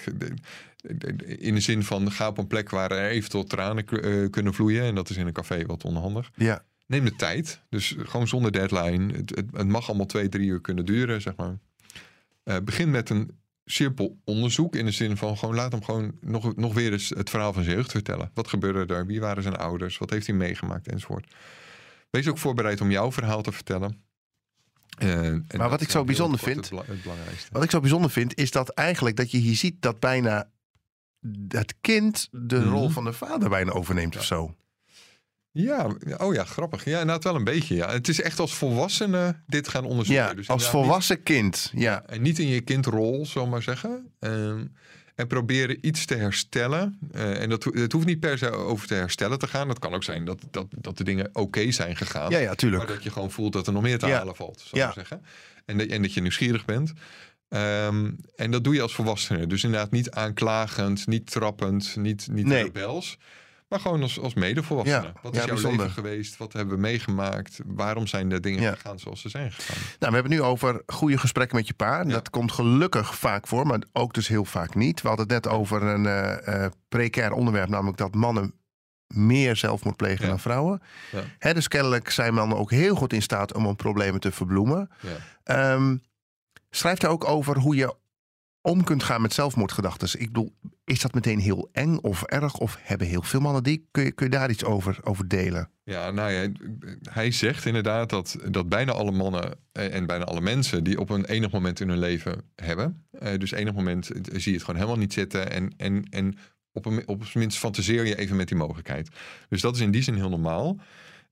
in 1.38 1.54
de 1.54 1.60
zin 1.60 1.82
van 1.82 2.10
ga 2.12 2.28
op 2.28 2.38
een 2.38 2.46
plek 2.46 2.70
waar 2.70 2.90
er 2.90 3.10
eventueel 3.10 3.44
tranen 3.44 3.84
kunnen 4.30 4.54
vloeien. 4.54 4.84
En 4.84 4.94
dat 4.94 5.10
is 5.10 5.16
in 5.16 5.26
een 5.26 5.32
café 5.32 5.66
wat 5.66 5.84
onhandig. 5.84 6.30
Ja. 6.34 6.64
Neem 6.88 7.04
de 7.04 7.16
tijd. 7.16 7.60
Dus 7.70 7.94
gewoon 7.98 8.28
zonder 8.28 8.52
deadline. 8.52 9.12
Het, 9.16 9.30
het, 9.36 9.46
het 9.52 9.68
mag 9.68 9.88
allemaal 9.88 10.06
twee, 10.06 10.28
drie 10.28 10.46
uur 10.48 10.60
kunnen 10.60 10.84
duren, 10.84 11.20
zeg 11.20 11.36
maar. 11.36 11.58
Eh, 12.44 12.56
begin 12.64 12.90
met 12.90 13.10
een 13.10 13.30
simpel 13.64 14.18
onderzoek. 14.24 14.76
In 14.76 14.84
de 14.84 14.90
zin 14.90 15.16
van 15.16 15.36
gewoon 15.38 15.54
laat 15.54 15.72
hem 15.72 15.84
gewoon 15.84 16.12
nog, 16.20 16.56
nog 16.56 16.74
weer 16.74 16.92
eens 16.92 17.08
het 17.08 17.30
verhaal 17.30 17.52
van 17.52 17.62
zijn 17.62 17.76
jeugd 17.76 17.90
vertellen. 17.90 18.30
Wat 18.34 18.48
gebeurde 18.48 18.94
er? 18.94 19.06
Wie 19.06 19.20
waren 19.20 19.42
zijn 19.42 19.56
ouders? 19.56 19.98
Wat 19.98 20.10
heeft 20.10 20.26
hij 20.26 20.36
meegemaakt? 20.36 20.88
Enzovoort. 20.88 21.34
Wees 22.10 22.28
ook 22.28 22.38
voorbereid 22.38 22.80
om 22.80 22.90
jouw 22.90 23.12
verhaal 23.12 23.42
te 23.42 23.52
vertellen. 23.52 24.02
Eh, 24.98 25.34
dat 25.46 25.70
wat 25.70 25.80
ik 25.80 25.90
zo 25.90 26.04
bijzonder 26.04 26.38
vind- 26.38 26.56
Het, 26.56 26.68
bela- 26.70 26.84
het 26.86 27.02
belangrijkste. 27.02 27.48
Wat 27.52 27.62
ik 27.64 27.70
zo 27.70 27.80
bijzonder 27.80 28.10
vind, 28.10 28.36
is 28.36 28.50
dat 28.50 28.68
eigenlijk 28.68 29.16
dat 29.16 29.30
je 29.30 29.38
hier 29.38 29.56
ziet 29.56 29.82
dat 29.82 30.00
bijna 30.00 30.50
het 31.48 31.74
kind 31.80 32.28
de 32.30 32.56
Mhm. 32.58 32.68
rol 32.68 32.88
van 32.88 33.04
de 33.04 33.12
vader 33.12 33.48
bijna 33.48 33.70
overneemt 33.72 34.16
of 34.16 34.24
zo. 34.24 34.54
Ja, 35.64 35.90
oh 36.18 36.34
ja, 36.34 36.44
grappig. 36.44 36.84
Ja, 36.84 36.90
inderdaad 37.00 37.24
wel 37.24 37.34
een 37.34 37.44
beetje. 37.44 37.74
Ja. 37.74 37.90
Het 37.92 38.08
is 38.08 38.20
echt 38.20 38.38
als 38.38 38.54
volwassene 38.54 39.36
dit 39.46 39.68
gaan 39.68 39.84
onderzoeken. 39.84 40.24
Ja, 40.24 40.34
Dus 40.34 40.48
als 40.48 40.62
niet- 40.62 40.70
volwassen 40.70 41.22
kind. 41.22 41.70
Ja, 41.74 42.02
En 42.06 42.22
niet 42.22 42.38
in 42.38 42.46
je 42.48 42.60
kindrol, 42.60 43.26
zal 43.26 43.44
ik 43.44 43.50
maar 43.50 43.62
zeggen. 43.62 44.12
Ehm, 44.20 44.64
en 45.14 45.26
proberen 45.26 45.86
iets 45.86 46.04
te 46.04 46.14
herstellen. 46.14 46.98
Eh, 47.12 47.42
en 47.42 47.48
dat, 47.48 47.64
het 47.64 47.92
hoeft 47.92 48.06
niet 48.06 48.20
per 48.20 48.38
se 48.38 48.50
over 48.50 48.86
te 48.86 48.94
herstellen 48.94 49.38
te 49.38 49.46
gaan. 49.48 49.68
Het 49.68 49.78
kan 49.78 49.94
ook 49.94 50.02
zijn 50.04 50.24
dat, 50.24 50.38
dat, 50.50 50.66
dat 50.70 50.96
de 50.98 51.04
dingen 51.04 51.28
oké 51.32 51.70
zijn 51.70 51.96
gegaan. 51.96 52.30
ja, 52.30 52.38
ja 52.38 52.46
maar 52.46 52.56
tuurlijk. 52.56 52.88
dat 52.88 53.02
je 53.02 53.10
gewoon 53.10 53.30
voelt 53.30 53.52
dat 53.52 53.66
er 53.66 53.72
nog 53.72 53.82
meer 53.82 53.98
te 53.98 54.06
Ja. 54.06 54.16
halen 54.16 54.36
valt, 54.36 54.62
ik 54.70 54.74
Ja. 54.76 54.84
maar 54.84 54.94
zeggen. 54.94 55.22
En, 55.64 55.78
dat- 55.78 55.86
en 55.86 56.02
dat 56.02 56.14
je 56.14 56.20
nieuwsgierig 56.20 56.64
bent. 56.64 56.92
Ehm, 57.48 58.10
en 58.36 58.50
dat 58.50 58.64
doe 58.64 58.74
je 58.74 58.82
als 58.82 58.94
volwassene. 58.94 59.46
Dus 59.46 59.64
inderdaad 59.64 59.90
niet 59.90 60.10
aanklagend, 60.10 61.06
niet 61.06 61.30
trappend, 61.30 61.96
niet, 61.96 62.28
niet 62.30 62.46
Nee. 62.46 62.70
Maar 63.68 63.80
gewoon 63.80 64.02
als, 64.02 64.20
als 64.20 64.34
medevolwassene. 64.34 65.02
Ja. 65.02 65.12
Wat 65.22 65.34
Ja, 65.34 65.40
is 65.40 65.44
jouw 65.46 65.54
bijzonder. 65.54 65.80
leven 65.86 65.94
geweest? 66.02 66.36
Wat 66.36 66.52
hebben 66.52 66.74
we 66.74 66.80
meegemaakt? 66.80 67.60
Waarom 67.66 68.06
zijn 68.06 68.28
de 68.28 68.40
dingen 68.40 68.62
Ja. 68.62 68.72
gegaan 68.74 68.98
zoals 68.98 69.20
ze 69.20 69.28
zijn 69.28 69.52
gegaan? 69.52 69.76
Nou, 69.76 69.88
we 69.98 70.04
hebben 70.04 70.22
het 70.32 70.40
nu 70.40 70.42
over 70.42 70.82
goede 70.86 71.18
gesprekken 71.18 71.56
met 71.56 71.66
je 71.66 71.74
pa. 71.74 72.04
Dat 72.04 72.30
komt 72.30 72.52
gelukkig 72.52 73.14
vaak 73.14 73.46
voor, 73.46 73.66
maar 73.66 73.82
ook 73.92 74.14
dus 74.14 74.28
heel 74.28 74.44
vaak 74.44 74.74
niet. 74.74 75.02
We 75.02 75.08
hadden 75.08 75.26
het 75.26 75.44
net 75.44 75.52
over 75.52 75.82
een 75.82 76.06
eh, 76.06 76.66
precair 76.88 77.32
onderwerp, 77.32 77.68
namelijk 77.68 77.96
dat 77.98 78.14
mannen 78.14 78.52
meer 79.14 79.56
zelfmoord 79.56 79.96
plegen 79.96 80.22
Ja. 80.24 80.30
dan 80.30 80.40
vrouwen. 80.40 80.82
Ja. 81.12 81.20
Hè, 81.38 81.54
dus 81.54 81.68
kennelijk 81.68 82.10
zijn 82.10 82.34
mannen 82.34 82.58
ook 82.58 82.70
heel 82.70 82.94
goed 82.94 83.12
in 83.12 83.22
staat 83.22 83.54
om 83.54 83.64
hun 83.64 83.76
problemen 83.76 84.20
te 84.20 84.32
verbloemen. 84.32 84.90
Ja. 85.00 85.16
Ehm, 85.44 85.96
schrijft 86.70 87.02
hij 87.02 87.10
ook 87.10 87.24
over 87.28 87.58
hoe 87.58 87.76
je 87.76 87.94
om 88.62 88.84
kunt 88.84 89.02
gaan 89.02 89.22
met 89.22 89.32
zelfmoordgedachten. 89.32 90.20
Ik 90.20 90.26
bedoel, 90.26 90.54
is 90.84 91.00
dat 91.00 91.14
meteen 91.14 91.38
heel 91.38 91.68
eng 91.72 91.96
of 91.96 92.22
erg? 92.22 92.54
Of 92.58 92.78
hebben 92.80 93.06
heel 93.06 93.22
veel 93.22 93.40
mannen 93.40 93.62
die? 93.62 93.88
Kun 93.90 94.04
je, 94.04 94.12
kun 94.12 94.26
je 94.26 94.32
daar 94.32 94.50
iets 94.50 94.64
over, 94.64 94.98
over 95.02 95.28
delen? 95.28 95.70
Ja, 95.84 96.10
nou 96.10 96.30
ja, 96.30 96.48
hij 97.10 97.30
zegt 97.30 97.64
inderdaad 97.64 98.10
dat, 98.10 98.36
dat 98.50 98.68
bijna 98.68 98.92
alle 98.92 99.10
mannen 99.10 99.58
en 99.72 100.06
bijna 100.06 100.24
alle 100.24 100.40
mensen 100.40 100.84
die 100.84 101.00
op 101.00 101.10
een 101.10 101.24
enig 101.24 101.50
moment 101.50 101.80
in 101.80 101.88
hun 101.88 101.98
leven 101.98 102.42
hebben. 102.54 103.06
eh, 103.10 103.38
dus 103.38 103.50
enig 103.50 103.74
moment 103.74 104.10
eh, 104.10 104.18
zie 104.22 104.50
je 104.50 104.56
het 104.56 104.64
gewoon 104.64 104.80
helemaal 104.80 105.00
niet 105.00 105.12
zitten. 105.12 105.50
En, 105.50 105.72
en, 105.76 106.06
en 106.10 106.36
op, 106.72 106.86
een, 106.86 107.08
op 107.08 107.24
zijn 107.24 107.38
minst 107.38 107.58
fantaseer 107.58 108.06
je 108.06 108.16
even 108.16 108.36
met 108.36 108.48
die 108.48 108.56
mogelijkheid. 108.56 109.08
Dus 109.48 109.60
dat 109.60 109.74
is 109.74 109.80
in 109.80 109.90
die 109.90 110.02
zin 110.02 110.14
heel 110.14 110.28
normaal. 110.28 110.80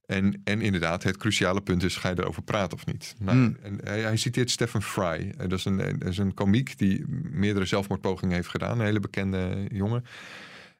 En, 0.07 0.41
en 0.43 0.61
inderdaad, 0.61 1.03
het 1.03 1.17
cruciale 1.17 1.61
punt 1.61 1.83
is, 1.83 1.95
ga 1.95 2.09
je 2.09 2.19
erover 2.19 2.41
praten 2.43 2.77
of 2.77 2.85
niet? 2.85 3.15
Nou, 3.19 3.37
Hmm. 3.37 3.57
en 3.61 3.79
hij, 3.83 4.01
hij 4.01 4.17
citeert 4.17 4.49
Stephen 4.51 4.81
Fry. 4.81 5.33
Eh, 5.37 5.49
Dat 5.49 5.59
is, 5.59 5.65
een, 5.65 5.77
dat 5.77 6.07
is 6.07 6.17
een 6.17 6.33
komiek 6.33 6.77
die 6.77 7.05
meerdere 7.31 7.65
zelfmoordpogingen 7.65 8.35
heeft 8.35 8.49
gedaan. 8.49 8.79
Een 8.79 8.85
hele 8.85 8.99
bekende 8.99 9.65
jongen. 9.71 10.03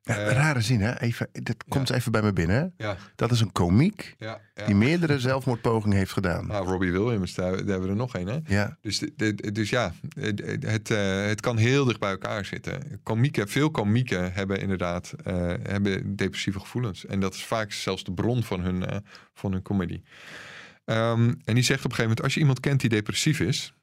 Ja, 0.01 0.16
Eh, 0.16 0.32
rare 0.32 0.62
zin, 0.62 0.82
hè? 0.82 1.00
Even, 1.00 1.30
dat 1.32 1.63
komt 1.68 1.89
even 1.89 2.12
bij 2.12 2.22
me 2.22 2.34
binnen. 2.34 2.56
Hè? 2.77 2.86
Ja, 2.88 2.98
Dat 3.16 3.32
is 3.32 3.39
een 3.42 3.51
komiek 3.51 4.16
die 4.66 4.75
meerdere 4.75 5.20
zelfmoordpogingen 5.20 5.98
heeft 5.98 6.12
gedaan. 6.12 6.48
Nou, 6.48 6.68
Robbie 6.68 6.92
Williams, 6.92 7.34
daar, 7.34 7.51
daar 7.51 7.58
hebben 7.58 7.82
we 7.82 7.88
er 7.88 7.96
nog 7.96 8.13
een, 8.16 8.27
hè? 8.27 8.38
Ja, 8.46 8.77
Dus, 8.82 9.04
dus 9.54 9.70
ja, 9.70 9.94
het, 10.20 10.42
het, 10.66 10.92
eh, 10.92 11.25
het 11.25 11.42
kan 11.42 11.58
heel 11.58 11.86
dicht 11.86 12.00
bij 12.00 12.10
elkaar 12.10 12.46
zitten. 12.46 13.00
Komieken, 13.04 13.48
veel 13.48 13.72
komieken 13.72 14.34
hebben 14.34 14.60
inderdaad 14.60 15.13
eh, 15.24 15.36
hebben 15.63 16.16
depressieve 16.16 16.60
gevoelens. 16.60 17.06
En 17.06 17.20
dat 17.20 17.34
is 17.34 17.44
vaak 17.46 17.72
zelfs 17.72 18.04
de 18.04 18.13
bron 18.13 18.44
van 18.44 18.62
hun, 18.62 19.04
van 19.34 19.51
hun 19.51 19.62
comedy. 19.62 20.01
Ehm, 20.86 21.34
en 21.46 21.54
die 21.54 21.63
zegt 21.63 21.86
op 21.86 21.92
een 21.92 21.96
gegeven 21.96 22.01
moment, 22.01 22.22
als 22.22 22.34
je 22.34 22.39
iemand 22.39 22.60
kent 22.60 22.80
die 22.82 22.89
depressief 22.89 23.39
is... 23.39 23.74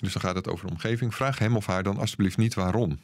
dus 0.00 0.12
dan 0.12 0.22
gaat 0.22 0.34
het 0.34 0.48
over 0.48 0.66
de 0.66 0.72
omgeving... 0.72 1.14
vraag 1.14 1.38
hem 1.38 1.56
of 1.56 1.66
haar 1.66 1.82
dan 1.82 1.96
alsjeblieft 1.98 2.36
niet 2.36 2.54
waarom. 2.54 2.98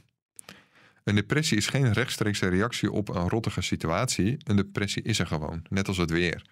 Een 1.04 1.14
depressie 1.14 1.57
is 1.57 1.66
geen 1.66 1.92
rechtstreekse 1.92 2.49
reactie 2.49 2.92
op 2.92 3.09
een 3.09 3.28
rottige 3.28 3.61
situatie. 3.61 4.37
Een 4.45 4.57
depressie 4.57 5.02
is 5.02 5.19
er 5.19 5.26
gewoon, 5.26 5.62
net 5.69 5.88
als 5.88 5.97
het 5.97 6.11
weer. 6.11 6.42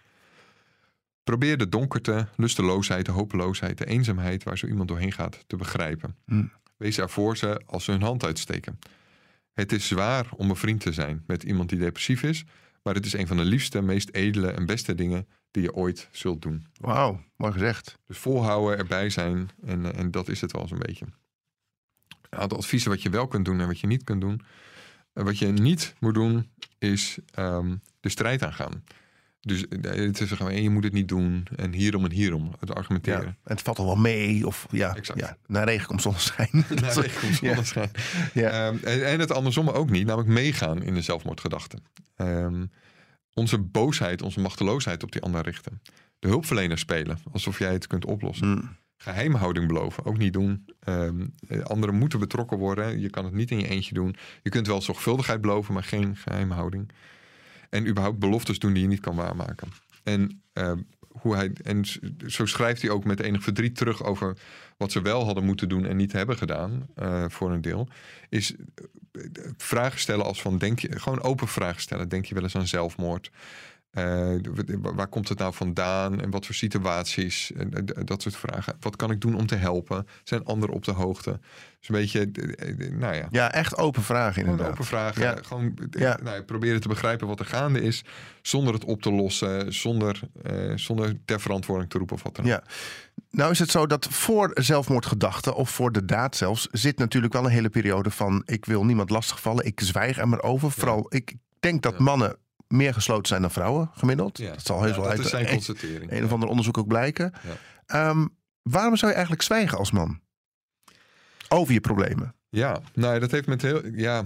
Probeer 1.24 1.58
de 1.58 1.68
donkerte, 1.68 2.28
lusteloosheid, 2.36 3.06
de 3.06 3.12
hopeloosheid, 3.12 3.78
de 3.78 3.86
eenzaamheid 3.86 4.42
waar 4.42 4.58
zo 4.58 4.66
iemand 4.66 4.88
doorheen 4.88 5.12
gaat 5.12 5.44
te 5.46 5.56
begrijpen. 5.56 6.16
Hmm. 6.24 6.52
Wees 6.76 6.98
er 6.98 7.10
voor 7.10 7.36
ze 7.36 7.60
als 7.66 7.84
ze 7.84 7.90
hun 7.90 8.02
hand 8.02 8.24
uitsteken. 8.24 8.78
Het 9.52 9.72
is 9.72 9.88
zwaar 9.88 10.26
om 10.36 10.50
een 10.50 10.56
vriend 10.56 10.80
te 10.80 10.92
zijn 10.92 11.22
met 11.26 11.42
iemand 11.42 11.68
die 11.68 11.78
depressief 11.78 12.22
is, 12.22 12.44
maar 12.82 12.94
het 12.94 13.06
is 13.06 13.12
een 13.12 13.26
van 13.26 13.36
de 13.36 13.44
liefste, 13.44 13.82
meest 13.82 14.10
edele 14.12 14.50
en 14.50 14.66
beste 14.66 14.94
dingen 14.94 15.26
die 15.50 15.62
je 15.62 15.74
ooit 15.74 16.08
zult 16.12 16.42
doen. 16.42 16.66
wauw, 16.80 17.20
mooi 17.36 17.52
gezegd. 17.52 17.98
Dus 18.06 18.18
volhouden, 18.18 18.78
erbij 18.78 19.10
zijn 19.10 19.50
en, 19.62 19.94
en 19.94 20.10
dat 20.10 20.28
is 20.28 20.40
het 20.40 20.52
wel 20.52 20.68
zo'n 20.68 20.78
beetje. 20.78 21.06
Een 22.30 22.38
aantal 22.38 22.58
adviezen 22.58 22.90
wat 22.90 23.02
je 23.02 23.10
wel 23.10 23.26
kunt 23.26 23.44
doen 23.44 23.60
en 23.60 23.66
wat 23.66 23.80
je 23.80 23.86
niet 23.86 24.04
kunt 24.04 24.20
doen. 24.20 24.40
En 25.12 25.24
wat 25.24 25.38
je 25.38 25.46
niet 25.46 25.94
moet 26.00 26.14
doen 26.14 26.50
is 26.78 27.18
ehm, 27.34 27.76
de 28.00 28.08
strijd 28.08 28.42
aangaan. 28.42 28.84
Dus 29.40 29.68
eh, 29.68 29.90
het 29.92 30.20
is 30.20 30.30
je 30.38 30.70
moet 30.70 30.84
het 30.84 30.92
niet 30.92 31.08
doen 31.08 31.46
en 31.56 31.72
hierom 31.72 32.04
en 32.04 32.10
hierom, 32.12 32.52
het 32.60 32.68
Ja, 32.68 32.74
argumenteren. 32.74 33.24
en 33.26 33.36
het 33.44 33.62
valt 33.62 33.78
al 33.78 33.84
wel 33.84 33.96
mee. 33.96 34.46
Of 34.46 34.66
ja, 34.70 34.96
Exact. 34.96 35.18
ja 35.20 35.36
naar 35.46 35.64
regen 35.64 35.86
komt 35.86 36.02
zonneschijn. 36.02 36.48
Regen 36.68 37.20
komt 37.20 37.38
Ja. 37.38 37.48
zonneschijn. 37.48 37.90
Ja. 38.34 38.50
Ehm, 38.50 38.76
en, 38.84 39.06
en 39.06 39.20
het 39.20 39.32
andersom 39.32 39.68
ook 39.68 39.90
niet, 39.90 40.06
namelijk 40.06 40.30
meegaan 40.32 40.82
in 40.82 40.94
de 40.94 41.02
zelfmoordgedachten. 41.02 41.82
Ehm, 42.16 42.66
onze 43.34 43.58
boosheid, 43.58 44.22
onze 44.22 44.40
machteloosheid 44.40 45.02
op 45.02 45.12
die 45.12 45.22
ander 45.22 45.42
richten. 45.42 45.80
De 46.18 46.28
hulpverlener 46.28 46.78
spelen, 46.78 47.18
alsof 47.32 47.58
jij 47.58 47.72
het 47.72 47.86
kunt 47.86 48.04
oplossen. 48.04 48.46
Hmm. 48.52 48.76
Geheimhouding 49.00 49.66
beloven, 49.66 50.04
ook 50.04 50.18
niet 50.18 50.32
doen. 50.32 50.64
Ehm, 50.80 51.26
eh, 51.48 51.60
anderen 51.60 51.94
moeten 51.94 52.18
betrokken 52.18 52.58
worden. 52.58 53.00
Je 53.00 53.10
kan 53.10 53.24
het 53.24 53.34
niet 53.34 53.50
in 53.50 53.58
je 53.58 53.68
eentje 53.68 53.94
doen. 53.94 54.16
Je 54.42 54.50
kunt 54.50 54.66
wel 54.66 54.82
zorgvuldigheid 54.82 55.40
beloven, 55.40 55.74
maar 55.74 55.84
geen 55.84 56.16
geheimhouding. 56.16 56.90
En 57.70 57.86
überhaupt 57.86 58.18
beloftes 58.18 58.58
doen 58.58 58.72
die 58.72 58.82
je 58.82 58.88
niet 58.88 59.00
kan 59.00 59.16
waarmaken. 59.16 59.68
En, 60.02 60.42
eh, 60.52 60.72
hoe 61.08 61.34
hij, 61.34 61.50
en 61.62 61.84
zo 62.26 62.46
schrijft 62.46 62.82
hij 62.82 62.90
ook 62.90 63.04
met 63.04 63.20
enig 63.20 63.42
verdriet 63.42 63.76
terug 63.76 64.04
over 64.04 64.36
wat 64.76 64.92
ze 64.92 65.02
wel 65.02 65.24
hadden 65.24 65.44
moeten 65.44 65.68
doen 65.68 65.86
en 65.86 65.96
niet 65.96 66.12
hebben 66.12 66.36
gedaan, 66.36 66.86
eh, 66.94 67.24
voor 67.28 67.52
een 67.52 67.60
deel. 67.60 67.88
Is 68.28 68.54
eh, 68.54 69.22
vragen 69.56 70.00
stellen 70.00 70.24
als 70.24 70.42
van, 70.42 70.58
denk 70.58 70.78
je, 70.78 70.98
gewoon 71.00 71.22
open 71.22 71.48
vragen 71.48 71.80
stellen. 71.80 72.08
Denk 72.08 72.24
je 72.24 72.34
wel 72.34 72.42
eens 72.42 72.56
aan 72.56 72.66
zelfmoord? 72.66 73.30
Eh, 73.90 74.04
wa- 74.82 74.94
waar 74.94 75.06
komt 75.08 75.28
het 75.28 75.38
nou 75.38 75.54
vandaan 75.54 76.20
en 76.20 76.30
wat 76.30 76.46
voor 76.46 76.54
situaties? 76.54 77.52
Eh, 77.52 77.64
dat 78.04 78.22
soort 78.22 78.36
vragen. 78.36 78.76
Wat 78.80 78.96
kan 78.96 79.10
ik 79.10 79.20
doen 79.20 79.34
om 79.34 79.46
te 79.46 79.54
helpen? 79.54 80.06
Zijn 80.24 80.44
anderen 80.44 80.74
op 80.74 80.84
de 80.84 80.90
hoogte? 80.92 81.40
Dus 81.80 81.88
een 81.88 81.94
beetje, 81.94 82.30
nou 82.92 83.14
ja, 83.14 83.26
Ja, 83.30 83.52
echt 83.52 83.76
open 83.78 84.02
vragen 84.02 84.32
gewoon 84.34 84.48
inderdaad. 84.50 84.72
open 84.74 84.84
vragen. 84.84 85.22
Ja. 85.22 85.36
Gewoon 85.42 85.78
Ja. 85.90 86.18
nou, 86.22 86.36
ja, 86.36 86.42
proberen 86.42 86.80
te 86.80 86.88
begrijpen 86.88 87.26
wat 87.26 87.38
er 87.40 87.46
gaande 87.46 87.80
is. 87.80 88.04
Zonder 88.42 88.74
het 88.74 88.84
op 88.84 89.02
te 89.02 89.12
lossen. 89.12 89.72
Zonder, 89.74 90.20
eh, 90.42 90.72
zonder 90.74 91.14
ter 91.24 91.40
verantwoording 91.40 91.90
te 91.90 91.98
roepen 91.98 92.16
of 92.16 92.22
wat 92.22 92.36
dan 92.36 92.44
ook. 92.44 92.50
Ja. 92.50 92.62
Nou 93.30 93.50
is 93.50 93.58
het 93.58 93.70
zo 93.70 93.86
dat 93.86 94.06
voor 94.10 94.50
zelfmoordgedachten 94.54 95.54
of 95.54 95.70
voor 95.70 95.92
de 95.92 96.04
daad 96.04 96.36
zelfs 96.36 96.68
zit 96.70 96.98
natuurlijk 96.98 97.32
wel 97.32 97.44
een 97.44 97.50
hele 97.50 97.68
periode 97.70 98.10
van 98.10 98.42
ik 98.46 98.64
wil 98.64 98.84
niemand 98.84 99.10
lastigvallen, 99.10 99.64
ik 99.66 99.80
zwijg 99.80 100.18
er 100.18 100.28
maar 100.28 100.42
over. 100.42 100.70
Vooral 100.70 101.06
ik 101.08 101.34
denk 101.60 101.82
dat 101.82 101.98
mannen 101.98 102.36
meer 102.68 102.94
gesloten 102.94 103.26
zijn 103.26 103.40
dan 103.40 103.50
vrouwen 103.50 103.90
gemiddeld. 103.94 104.38
Ja. 104.38 104.50
Dat 104.50 104.66
zal 104.66 104.80
heus 104.82 104.90
Ja, 104.90 104.96
wel 104.96 105.04
dat 105.04 105.12
uit 105.16 105.24
is 105.24 105.30
zijn 105.30 105.46
een, 105.46 105.52
constatering. 105.52 106.12
een 106.12 106.24
of 106.24 106.32
ander 106.32 106.48
onderzoek 106.48 106.78
ook 106.78 106.86
blijken. 106.86 107.32
Ja. 107.42 107.56
Ehm, 107.86 108.26
waarom 108.62 108.96
zou 108.96 109.06
je 109.06 109.16
eigenlijk 109.16 109.46
zwijgen 109.46 109.78
als 109.78 109.90
man? 109.90 110.20
Over 111.48 111.72
je 111.74 111.80
problemen. 111.80 112.34
Ja, 112.48 112.80
nou 112.94 113.18
dat 113.18 113.30
heeft 113.30 113.46
met 113.46 113.62
heel. 113.62 113.86
Ja, 113.86 114.24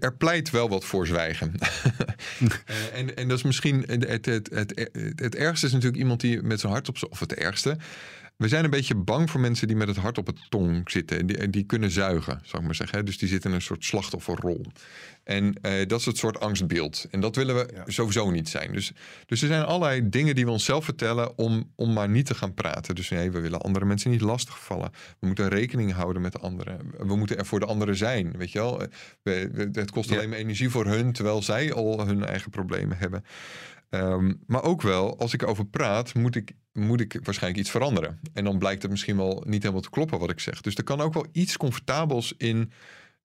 er 0.00 0.14
pleit 0.18 0.50
wel 0.50 0.68
wat 0.68 0.84
voor 0.84 1.06
zwijgen. 1.06 1.54
Eh, 2.64 2.98
en, 2.98 3.16
en 3.16 3.28
dat 3.28 3.38
is 3.38 3.42
misschien. 3.44 3.84
Het, 3.86 4.08
het, 4.08 4.26
het, 4.26 4.50
het, 4.50 4.90
het 5.14 5.34
ergste 5.34 5.66
is 5.66 5.72
natuurlijk 5.72 6.00
iemand 6.02 6.20
die 6.20 6.42
met 6.42 6.60
zijn 6.60 6.72
hart 6.72 6.88
op 6.88 6.98
zijn. 6.98 7.10
Of 7.10 7.20
het 7.20 7.34
ergste. 7.34 7.76
We 8.36 8.48
zijn 8.48 8.64
een 8.64 8.70
beetje 8.70 8.94
bang 8.94 9.30
voor 9.30 9.40
mensen 9.40 9.66
die 9.66 9.76
met 9.76 9.88
het 9.88 9.96
hart 9.96 10.18
op 10.18 10.26
het 10.26 10.50
tong 10.50 10.90
zitten. 10.90 11.18
En 11.18 11.26
die, 11.26 11.50
die 11.50 11.64
kunnen 11.64 11.90
zuigen, 11.90 12.40
zou 12.42 12.58
ik 12.58 12.64
maar 12.66 12.74
zeggen. 12.74 13.04
Dus 13.04 13.18
die 13.18 13.28
zitten 13.28 13.50
in 13.50 13.56
een 13.56 13.62
soort 13.62 13.84
slachtofferrol. 13.84 14.64
En 15.24 15.54
eh, 15.62 15.86
dat 15.86 16.00
is 16.00 16.06
het 16.06 16.16
soort 16.18 16.40
angstbeeld. 16.40 17.06
En 17.10 17.20
dat 17.20 17.36
willen 17.36 17.54
we 17.54 17.68
Ja. 17.74 17.82
sowieso 17.86 18.30
niet 18.30 18.48
zijn. 18.48 18.72
Dus, 18.72 18.92
dus 19.26 19.42
er 19.42 19.48
zijn 19.48 19.64
allerlei 19.64 20.08
dingen 20.08 20.34
die 20.34 20.44
we 20.44 20.50
onszelf 20.50 20.84
vertellen 20.84 21.38
om, 21.38 21.72
om 21.74 21.92
maar 21.92 22.08
niet 22.08 22.26
te 22.26 22.34
gaan 22.34 22.54
praten. 22.54 22.94
Dus 22.94 23.10
nee, 23.10 23.30
we 23.30 23.40
willen 23.40 23.60
andere 23.60 23.84
mensen 23.84 24.10
niet 24.10 24.20
lastigvallen. 24.20 24.90
We 25.20 25.26
moeten 25.26 25.48
rekening 25.48 25.92
houden 25.92 26.22
met 26.22 26.32
de 26.32 26.38
anderen. 26.38 26.80
We 26.98 27.16
moeten 27.16 27.38
er 27.38 27.46
voor 27.46 27.60
de 27.60 27.66
anderen 27.66 27.96
zijn. 27.96 28.32
Weet 28.36 28.52
je 28.52 28.58
wel? 28.58 28.82
Eh, 28.82 28.88
We, 29.22 29.48
we- 29.52 29.68
het 29.80 29.90
kost 29.90 30.08
Ja. 30.10 30.16
alleen 30.16 30.28
maar 30.28 30.38
energie 30.38 30.70
voor 30.70 30.86
hun, 30.86 31.12
terwijl 31.12 31.42
zij 31.42 31.72
al 31.72 32.06
hun 32.06 32.24
eigen 32.24 32.50
problemen 32.50 32.96
hebben. 32.98 33.24
Ehm, 33.90 34.32
maar 34.46 34.62
ook 34.62 34.82
wel, 34.82 35.18
als 35.18 35.32
ik 35.34 35.42
erover 35.42 35.66
praat, 35.66 36.14
moet 36.14 36.34
ik, 36.36 36.52
moet 36.76 37.00
ik 37.00 37.18
waarschijnlijk 37.22 37.62
iets 37.62 37.70
veranderen. 37.70 38.20
En 38.32 38.44
dan 38.44 38.58
blijkt 38.58 38.82
het 38.82 38.90
misschien 38.90 39.16
wel 39.16 39.42
niet 39.46 39.62
helemaal 39.62 39.82
te 39.82 39.90
kloppen 39.90 40.18
wat 40.18 40.30
ik 40.30 40.40
zeg. 40.40 40.60
Dus 40.60 40.74
er 40.74 40.84
kan 40.84 41.00
ook 41.00 41.14
wel 41.14 41.26
iets 41.32 41.56
comfortabels 41.56 42.34
in, 42.36 42.72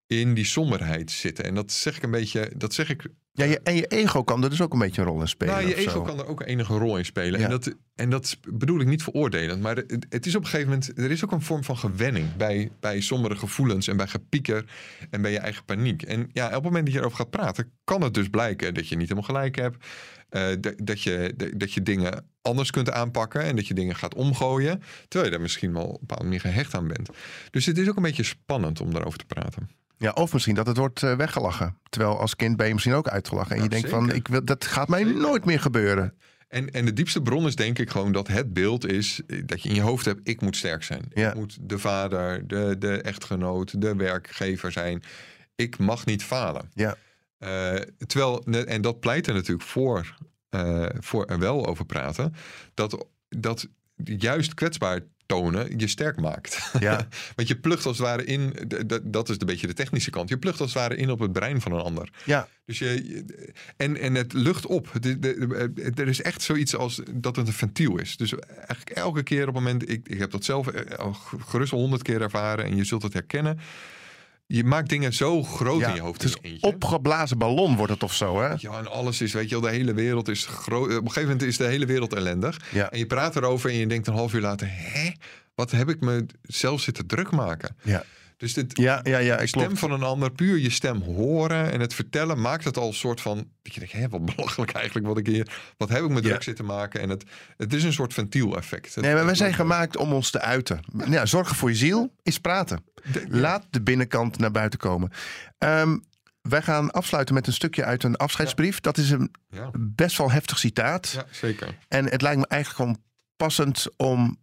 in 0.08 0.34
die 0.34 0.46
somberheid 0.46 1.12
zitten. 1.12 1.46
En 1.46 1.55
dat 1.55 1.72
zeg 1.72 1.98
ik 1.98 2.03
een 2.03 2.12
beetje, 2.12 2.51
dat 2.58 2.74
zeg 2.74 2.89
ik 2.89 3.08
Ja, 3.34 3.46
je, 3.46 3.60
en 3.64 3.76
je 3.76 3.88
ego 3.88 4.24
kan 4.24 4.44
er 4.44 4.50
dus 4.50 4.62
ook 4.62 4.74
een 4.74 4.80
beetje 4.80 5.02
een 5.02 5.08
rol 5.08 5.22
in 5.22 5.28
spelen. 5.28 5.54
nou, 5.56 5.68
je 5.68 5.76
ego 5.76 5.90
zo. 5.92 6.02
kan 6.02 6.20
er 6.20 6.26
ook 6.28 6.40
een 6.40 6.46
enige 6.48 6.78
rol 6.78 6.98
in 6.98 7.06
spelen. 7.06 7.40
Ja. 7.40 7.46
En, 7.46 7.52
dat, 7.52 7.76
en 7.96 8.10
dat 8.10 8.38
bedoel 8.54 8.80
ik 8.80 8.88
niet 8.88 9.04
veroordelend. 9.04 9.62
Maar 9.62 9.76
het, 9.76 10.06
het 10.10 10.26
is 10.26 10.36
op 10.36 10.42
een 10.42 10.48
gegeven 10.50 10.70
moment... 10.70 10.98
Er 10.98 11.12
is 11.12 11.24
ook 11.24 11.32
een 11.32 11.42
vorm 11.42 11.64
van 11.64 11.78
gewenning 11.78 12.36
bij, 12.36 12.72
bij 12.80 13.02
sombere 13.02 13.36
gevoelens... 13.36 13.88
en 13.88 13.98
bij 13.98 14.08
gepieker 14.08 14.66
en 15.10 15.22
bij 15.22 15.32
je 15.32 15.40
eigen 15.40 15.66
paniek. 15.66 16.02
En 16.04 16.30
ja, 16.32 16.46
op 16.48 16.54
het 16.54 16.64
moment 16.64 16.86
dat 16.86 16.94
je 16.94 17.00
erover 17.00 17.18
gaat 17.18 17.30
praten... 17.30 17.72
kan 17.84 18.02
het 18.02 18.14
dus 18.14 18.30
blijken 18.30 18.74
dat 18.74 18.88
je 18.88 18.96
niet 18.96 19.10
helemaal 19.10 19.30
gelijk 19.30 19.56
hebt. 19.56 19.86
eh, 20.30 20.48
dat, 20.84 21.02
je, 21.02 21.34
dat- 21.38 21.60
dat 21.60 21.74
je 21.74 21.82
dingen 21.84 22.26
anders 22.42 22.72
kunt 22.72 22.92
aanpakken... 22.92 23.42
en 23.42 23.56
dat 23.56 23.68
je 23.68 23.74
dingen 23.74 23.96
gaat 23.96 24.16
omgooien... 24.16 24.82
terwijl 25.02 25.26
je 25.26 25.32
daar 25.32 25.42
misschien 25.42 25.74
wel 25.74 25.84
op 25.86 25.94
een 25.94 26.00
bepaalde 26.00 26.24
manier 26.24 26.42
gehecht 26.42 26.76
aan 26.76 26.88
bent. 26.88 27.10
Dus 27.52 27.66
het 27.66 27.78
is 27.78 27.90
ook 27.90 27.96
een 27.96 28.02
beetje 28.04 28.24
spannend 28.24 28.82
om 28.82 28.94
daarover 28.94 29.20
te 29.20 29.26
praten. 29.26 29.70
Ja, 30.01 30.12
of 30.12 30.34
misschien 30.34 30.55
dat 30.55 30.67
het 30.67 30.77
wordt 30.77 31.03
eh, 31.03 31.15
weggelachen. 31.15 31.77
Terwijl 31.89 32.20
als 32.20 32.36
kind 32.36 32.58
ben 32.58 32.67
je 32.67 32.74
misschien 32.74 32.93
ook 32.96 33.08
uitgelachen. 33.08 33.51
En 33.51 33.58
Ja, 33.58 33.63
je 33.63 33.70
denkt 33.70 33.89
van, 33.89 34.12
ik 34.12 34.27
wil, 34.27 34.46
dat 34.46 34.65
gaat 34.65 34.88
mij 34.88 35.03
Zeker. 35.03 35.20
nooit 35.22 35.46
meer 35.46 35.60
gebeuren. 35.60 36.13
En, 36.48 36.72
en 36.72 36.86
de 36.86 36.93
diepste 36.93 37.22
bron 37.22 37.48
is 37.48 37.55
denk 37.55 37.79
ik 37.79 37.89
gewoon 37.89 38.12
dat 38.12 38.27
het 38.27 38.53
beeld 38.53 38.88
is 38.88 39.22
eh, 39.27 39.41
dat 39.46 39.62
je 39.63 39.70
in 39.70 39.75
je 39.75 39.81
hoofd 39.81 40.05
hebt: 40.05 40.20
ik 40.24 40.41
moet 40.41 40.55
sterk 40.55 40.84
zijn. 40.84 41.12
Ja. 41.13 41.29
Ik 41.29 41.36
moet 41.36 41.58
de 41.62 41.79
vader, 41.79 42.48
de, 42.48 42.75
de 42.79 43.01
echtgenoot, 43.01 43.81
de 43.81 43.96
werkgever 43.96 44.72
zijn. 44.72 45.03
Ik 45.55 45.77
mag 45.77 46.05
niet 46.05 46.24
falen. 46.24 46.72
Ja. 46.74 46.96
Eh, 47.38 47.75
terwijl, 48.08 48.43
en 48.43 48.81
dat 48.81 49.00
pleit 49.00 49.27
er 49.27 49.34
natuurlijk 49.34 49.67
voor, 49.67 50.17
voor 51.00 51.25
er 51.25 51.39
wel 51.39 51.65
over 51.65 51.86
praten, 51.86 52.34
dat, 52.74 53.05
dat 53.29 53.67
juist 54.03 54.53
kwetsbaar 54.53 55.00
tonen 55.25 55.79
je 55.79 55.88
sterk 55.88 56.20
maakt. 56.22 56.72
Ja. 56.79 57.08
Want 57.36 57.48
je 57.48 57.55
plucht 57.60 57.86
als 57.86 57.98
het 57.98 58.08
ware 58.08 58.24
in, 58.24 58.53
dat 59.03 59.29
is 59.29 59.36
een 59.39 59.46
beetje 59.46 59.67
de 59.67 59.74
technische 59.74 60.10
kant, 60.10 60.29
je 60.29 60.38
plucht 60.38 60.60
als 60.62 60.74
het 60.74 60.81
ware 60.81 60.96
in 60.96 61.10
op 61.10 61.20
het 61.20 61.31
brein 61.31 61.62
van 61.62 61.72
een 61.72 61.81
ander. 61.81 62.10
Ja, 62.25 62.48
Dus 62.65 62.79
je, 62.79 63.25
en, 63.77 63.98
en 63.98 64.15
het 64.15 64.34
lucht 64.34 64.65
op. 64.65 64.91
De- 65.00 65.20
de- 65.20 65.48
de- 65.74 65.91
er 65.96 66.08
is 66.08 66.22
echt 66.22 66.41
zoiets 66.41 66.75
als 66.75 67.01
dat 67.12 67.36
het 67.36 67.48
een 67.48 67.53
ventiel 67.53 67.98
is. 67.98 68.17
Dus 68.17 68.34
eigenlijk 68.58 68.89
elke 68.89 69.24
keer 69.24 69.48
op 69.48 69.53
het 69.55 69.63
moment, 69.63 69.89
ik, 69.89 70.08
ik 70.08 70.20
heb 70.20 70.31
dat 70.31 70.43
zelf 70.43 70.67
eh, 70.67 71.13
gerust 71.48 71.74
al 71.74 71.79
honderd 71.79 72.01
keer 72.03 72.22
ervaren 72.22 72.65
en 72.65 72.75
je 72.75 72.84
zult 72.84 73.03
het 73.03 73.13
herkennen. 73.13 73.60
Je 74.51 74.63
maakt 74.63 74.89
dingen 74.89 75.13
zo 75.13 75.43
groot 75.43 75.79
ja. 75.79 75.89
in 75.89 75.96
je 75.96 76.01
hoofd 76.01 76.22
het 76.22 76.31
is 76.31 76.38
eentje. 76.51 76.67
opgeblazen 76.67 77.38
ballon 77.38 77.75
wordt 77.75 77.91
het 77.91 78.03
of 78.03 78.13
zo, 78.13 78.41
hè? 78.41 78.53
Ja, 78.58 78.77
en 78.77 78.91
alles 78.91 79.22
is, 79.22 79.34
weet 79.34 79.50
je 79.50 79.60
wel, 79.60 79.70
de 79.70 79.77
hele 79.77 79.93
wereld 79.93 80.27
is 80.27 80.46
groot. 80.46 80.84
Op 80.84 80.89
een 80.89 81.08
gegeven 81.08 81.29
moment 81.29 81.41
is 81.41 81.58
de 81.58 81.65
hele 81.65 81.86
wereld 81.86 82.13
ellendig. 82.13 82.60
Ja. 82.72 82.91
En 82.91 82.98
je 82.98 83.05
praat 83.05 83.36
erover 83.36 83.70
en 83.70 83.75
je 83.75 83.88
denkt 83.88 84.08
een 84.08 84.13
half 84.13 84.34
uur 84.34 84.41
later, 84.41 84.67
hè? 84.72 85.12
Wat 85.55 85.72
heb 85.72 85.89
ik 85.89 86.01
me 86.01 86.25
zelf 86.41 86.81
zitten 86.81 87.08
druk 87.08 87.31
maken? 87.31 87.75
Ja, 87.81 88.03
Dus 88.42 88.54
dit, 88.54 88.78
ja, 88.78 89.00
ja, 89.04 89.18
ja 89.18 89.38
ik 89.38 89.48
stem 89.48 89.62
klopt. 89.64 89.80
van 89.80 89.92
een 89.92 90.04
ander, 90.04 90.32
puur 90.32 90.58
je 90.58 90.70
stem 90.70 91.02
horen 91.02 91.72
en 91.72 91.80
het 91.80 91.94
vertellen, 91.94 92.42
maakt 92.42 92.64
het 92.64 92.78
al 92.78 92.88
een 92.88 92.94
soort 92.94 93.22
van. 93.22 93.36
Dat 93.62 93.74
je 93.74 93.80
denkt, 93.80 93.96
hé, 93.96 94.10
wat 94.10 94.26
belachelijk 94.36 94.72
eigenlijk 94.72 95.08
wat 95.08 95.18
ik 95.18 95.28
hier. 95.28 95.74
Wat 95.78 95.90
heb 95.90 96.04
ik 96.04 96.10
me 96.10 96.22
druk 96.22 96.34
Ja. 96.34 96.42
zitten 96.42 96.66
maken? 96.66 97.02
En 97.02 97.10
het, 97.10 97.24
het 97.58 97.74
is 97.74 97.84
een 97.84 97.94
soort 97.94 98.14
ventieleffect. 98.14 98.96
Nee, 98.96 99.14
maar 99.14 99.26
wij 99.26 99.36
zijn 99.36 99.54
gemaakt 99.54 99.98
om 99.98 100.14
ons 100.14 100.30
te 100.32 100.40
uiten. 100.42 100.80
Ja, 101.10 101.26
zorgen 101.26 101.56
voor 101.56 101.70
je 101.70 101.76
ziel 101.76 102.14
is 102.24 102.40
praten. 102.40 102.84
De- 103.12 103.20
ja. 103.30 103.38
Laat 103.38 103.66
de 103.70 103.82
binnenkant 103.82 104.38
naar 104.38 104.52
buiten 104.52 104.80
komen. 104.80 105.12
Ehm, 105.58 105.98
wij 106.42 106.62
gaan 106.62 106.92
afsluiten 106.92 107.34
met 107.36 107.48
een 107.48 107.54
stukje 107.54 107.84
uit 107.84 108.04
een 108.04 108.16
afscheidsbrief. 108.16 108.80
Dat 108.80 108.98
is 108.98 109.10
een 109.10 109.32
best 109.80 110.18
wel 110.18 110.32
heftig 110.32 110.60
citaat. 110.60 111.10
ja, 111.16 111.26
zeker. 111.32 111.78
En 111.88 112.06
het 112.10 112.22
lijkt 112.22 112.40
me 112.40 112.48
eigenlijk 112.48 112.82
gewoon 112.82 113.04
passend 113.36 113.86
om 113.98 114.38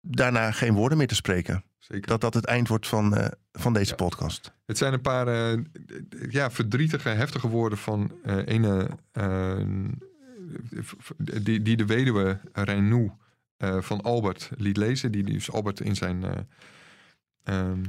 daarna 0.00 0.50
geen 0.50 0.74
woorden 0.74 0.98
meer 0.98 1.06
te 1.06 1.14
spreken. 1.14 1.64
Zeker. 1.84 2.06
Dat 2.08 2.20
dat 2.20 2.34
het 2.34 2.44
eind 2.44 2.68
wordt 2.68 2.86
van, 2.88 3.16
eh, 3.16 3.30
van 3.52 3.72
deze 3.72 3.90
Ja. 3.90 3.96
podcast. 3.96 4.52
Het 4.66 4.78
zijn 4.78 4.92
een 4.92 5.00
paar 5.00 5.28
eh, 5.28 5.58
ja, 6.30 6.50
verdrietige, 6.50 7.08
heftige 7.08 7.48
woorden 7.48 7.78
van 7.78 8.12
eh 8.22 8.38
ene. 8.46 8.88
die, 11.42 11.62
die 11.62 11.76
de 11.76 11.86
weduwe 11.86 12.40
Reinou 12.52 13.10
eh, 13.56 13.80
van 13.80 14.00
Albert 14.00 14.50
liet 14.56 14.76
lezen. 14.76 15.12
Die 15.12 15.22
dus 15.24 15.50
Albert 15.52 15.80
in 15.80 15.96
zijn. 15.96 16.24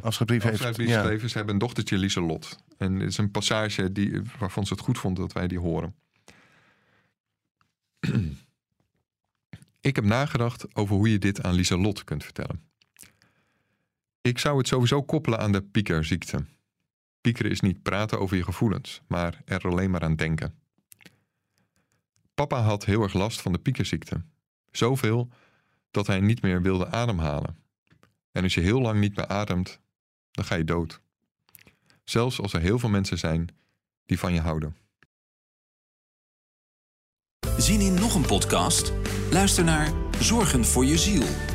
Afscheidsbrief 0.01 0.41
heeft. 0.41 0.53
afscheidsbrief 0.53 0.89
Ja. 0.89 0.99
geschreven. 1.01 1.29
Ze 1.29 1.35
hebben 1.37 1.53
een 1.53 1.59
dochtertje 1.59 1.97
Lieselot. 1.97 2.57
En 2.77 2.93
het 2.99 3.09
is 3.09 3.17
een 3.17 3.31
passage 3.31 3.91
die, 3.91 4.21
waarvan 4.39 4.65
ze 4.65 4.73
het 4.73 4.83
goed 4.83 4.97
vonden 4.97 5.23
dat 5.23 5.33
wij 5.33 5.47
die 5.47 5.59
horen. 5.59 5.95
Ik 9.81 9.95
heb 9.95 10.05
nagedacht 10.05 10.75
over 10.75 10.95
hoe 10.95 11.11
je 11.11 11.17
dit 11.19 11.43
aan 11.43 11.53
Lieselot 11.53 12.03
kunt 12.03 12.23
vertellen. 12.23 12.61
Ik 14.25 14.39
zou 14.39 14.57
het 14.57 14.67
sowieso 14.67 15.03
koppelen 15.03 15.39
aan 15.39 15.51
de 15.51 15.61
piekerziekte. 15.61 16.45
Piekeren 17.21 17.51
is 17.51 17.59
niet 17.59 17.81
praten 17.81 18.19
over 18.19 18.37
je 18.37 18.43
gevoelens, 18.43 19.01
maar 19.07 19.41
er 19.45 19.67
alleen 19.67 19.91
maar 19.91 20.03
aan 20.03 20.15
denken. 20.15 20.53
Papa 22.33 22.61
had 22.61 22.85
heel 22.85 23.01
erg 23.01 23.13
last 23.13 23.41
van 23.41 23.51
de 23.51 23.57
piekerziekte. 23.57 24.21
Zoveel 24.71 25.29
dat 25.91 26.07
hij 26.07 26.19
niet 26.19 26.41
meer 26.41 26.61
wilde 26.61 26.87
ademhalen. 26.91 27.57
En 28.31 28.43
als 28.43 28.53
je 28.53 28.61
heel 28.61 28.81
lang 28.81 28.99
niet 28.99 29.15
meer 29.15 29.27
ademt, 29.27 29.79
dan 30.31 30.45
ga 30.45 30.55
je 30.55 30.63
dood. 30.63 31.01
Zelfs 32.03 32.41
als 32.41 32.53
er 32.53 32.61
heel 32.61 32.79
veel 32.79 32.89
mensen 32.89 33.17
zijn 33.17 33.47
die 34.05 34.19
van 34.19 34.33
je 34.33 34.41
houden. 34.41 34.75
Zien 37.57 37.79
in 37.79 37.93
nog 37.93 38.15
een 38.15 38.25
podcast? 38.25 38.93
Luister 39.31 39.63
naar 39.63 39.93
Zorgen 40.19 40.65
voor 40.65 40.85
je 40.85 40.97
ziel. 40.97 41.54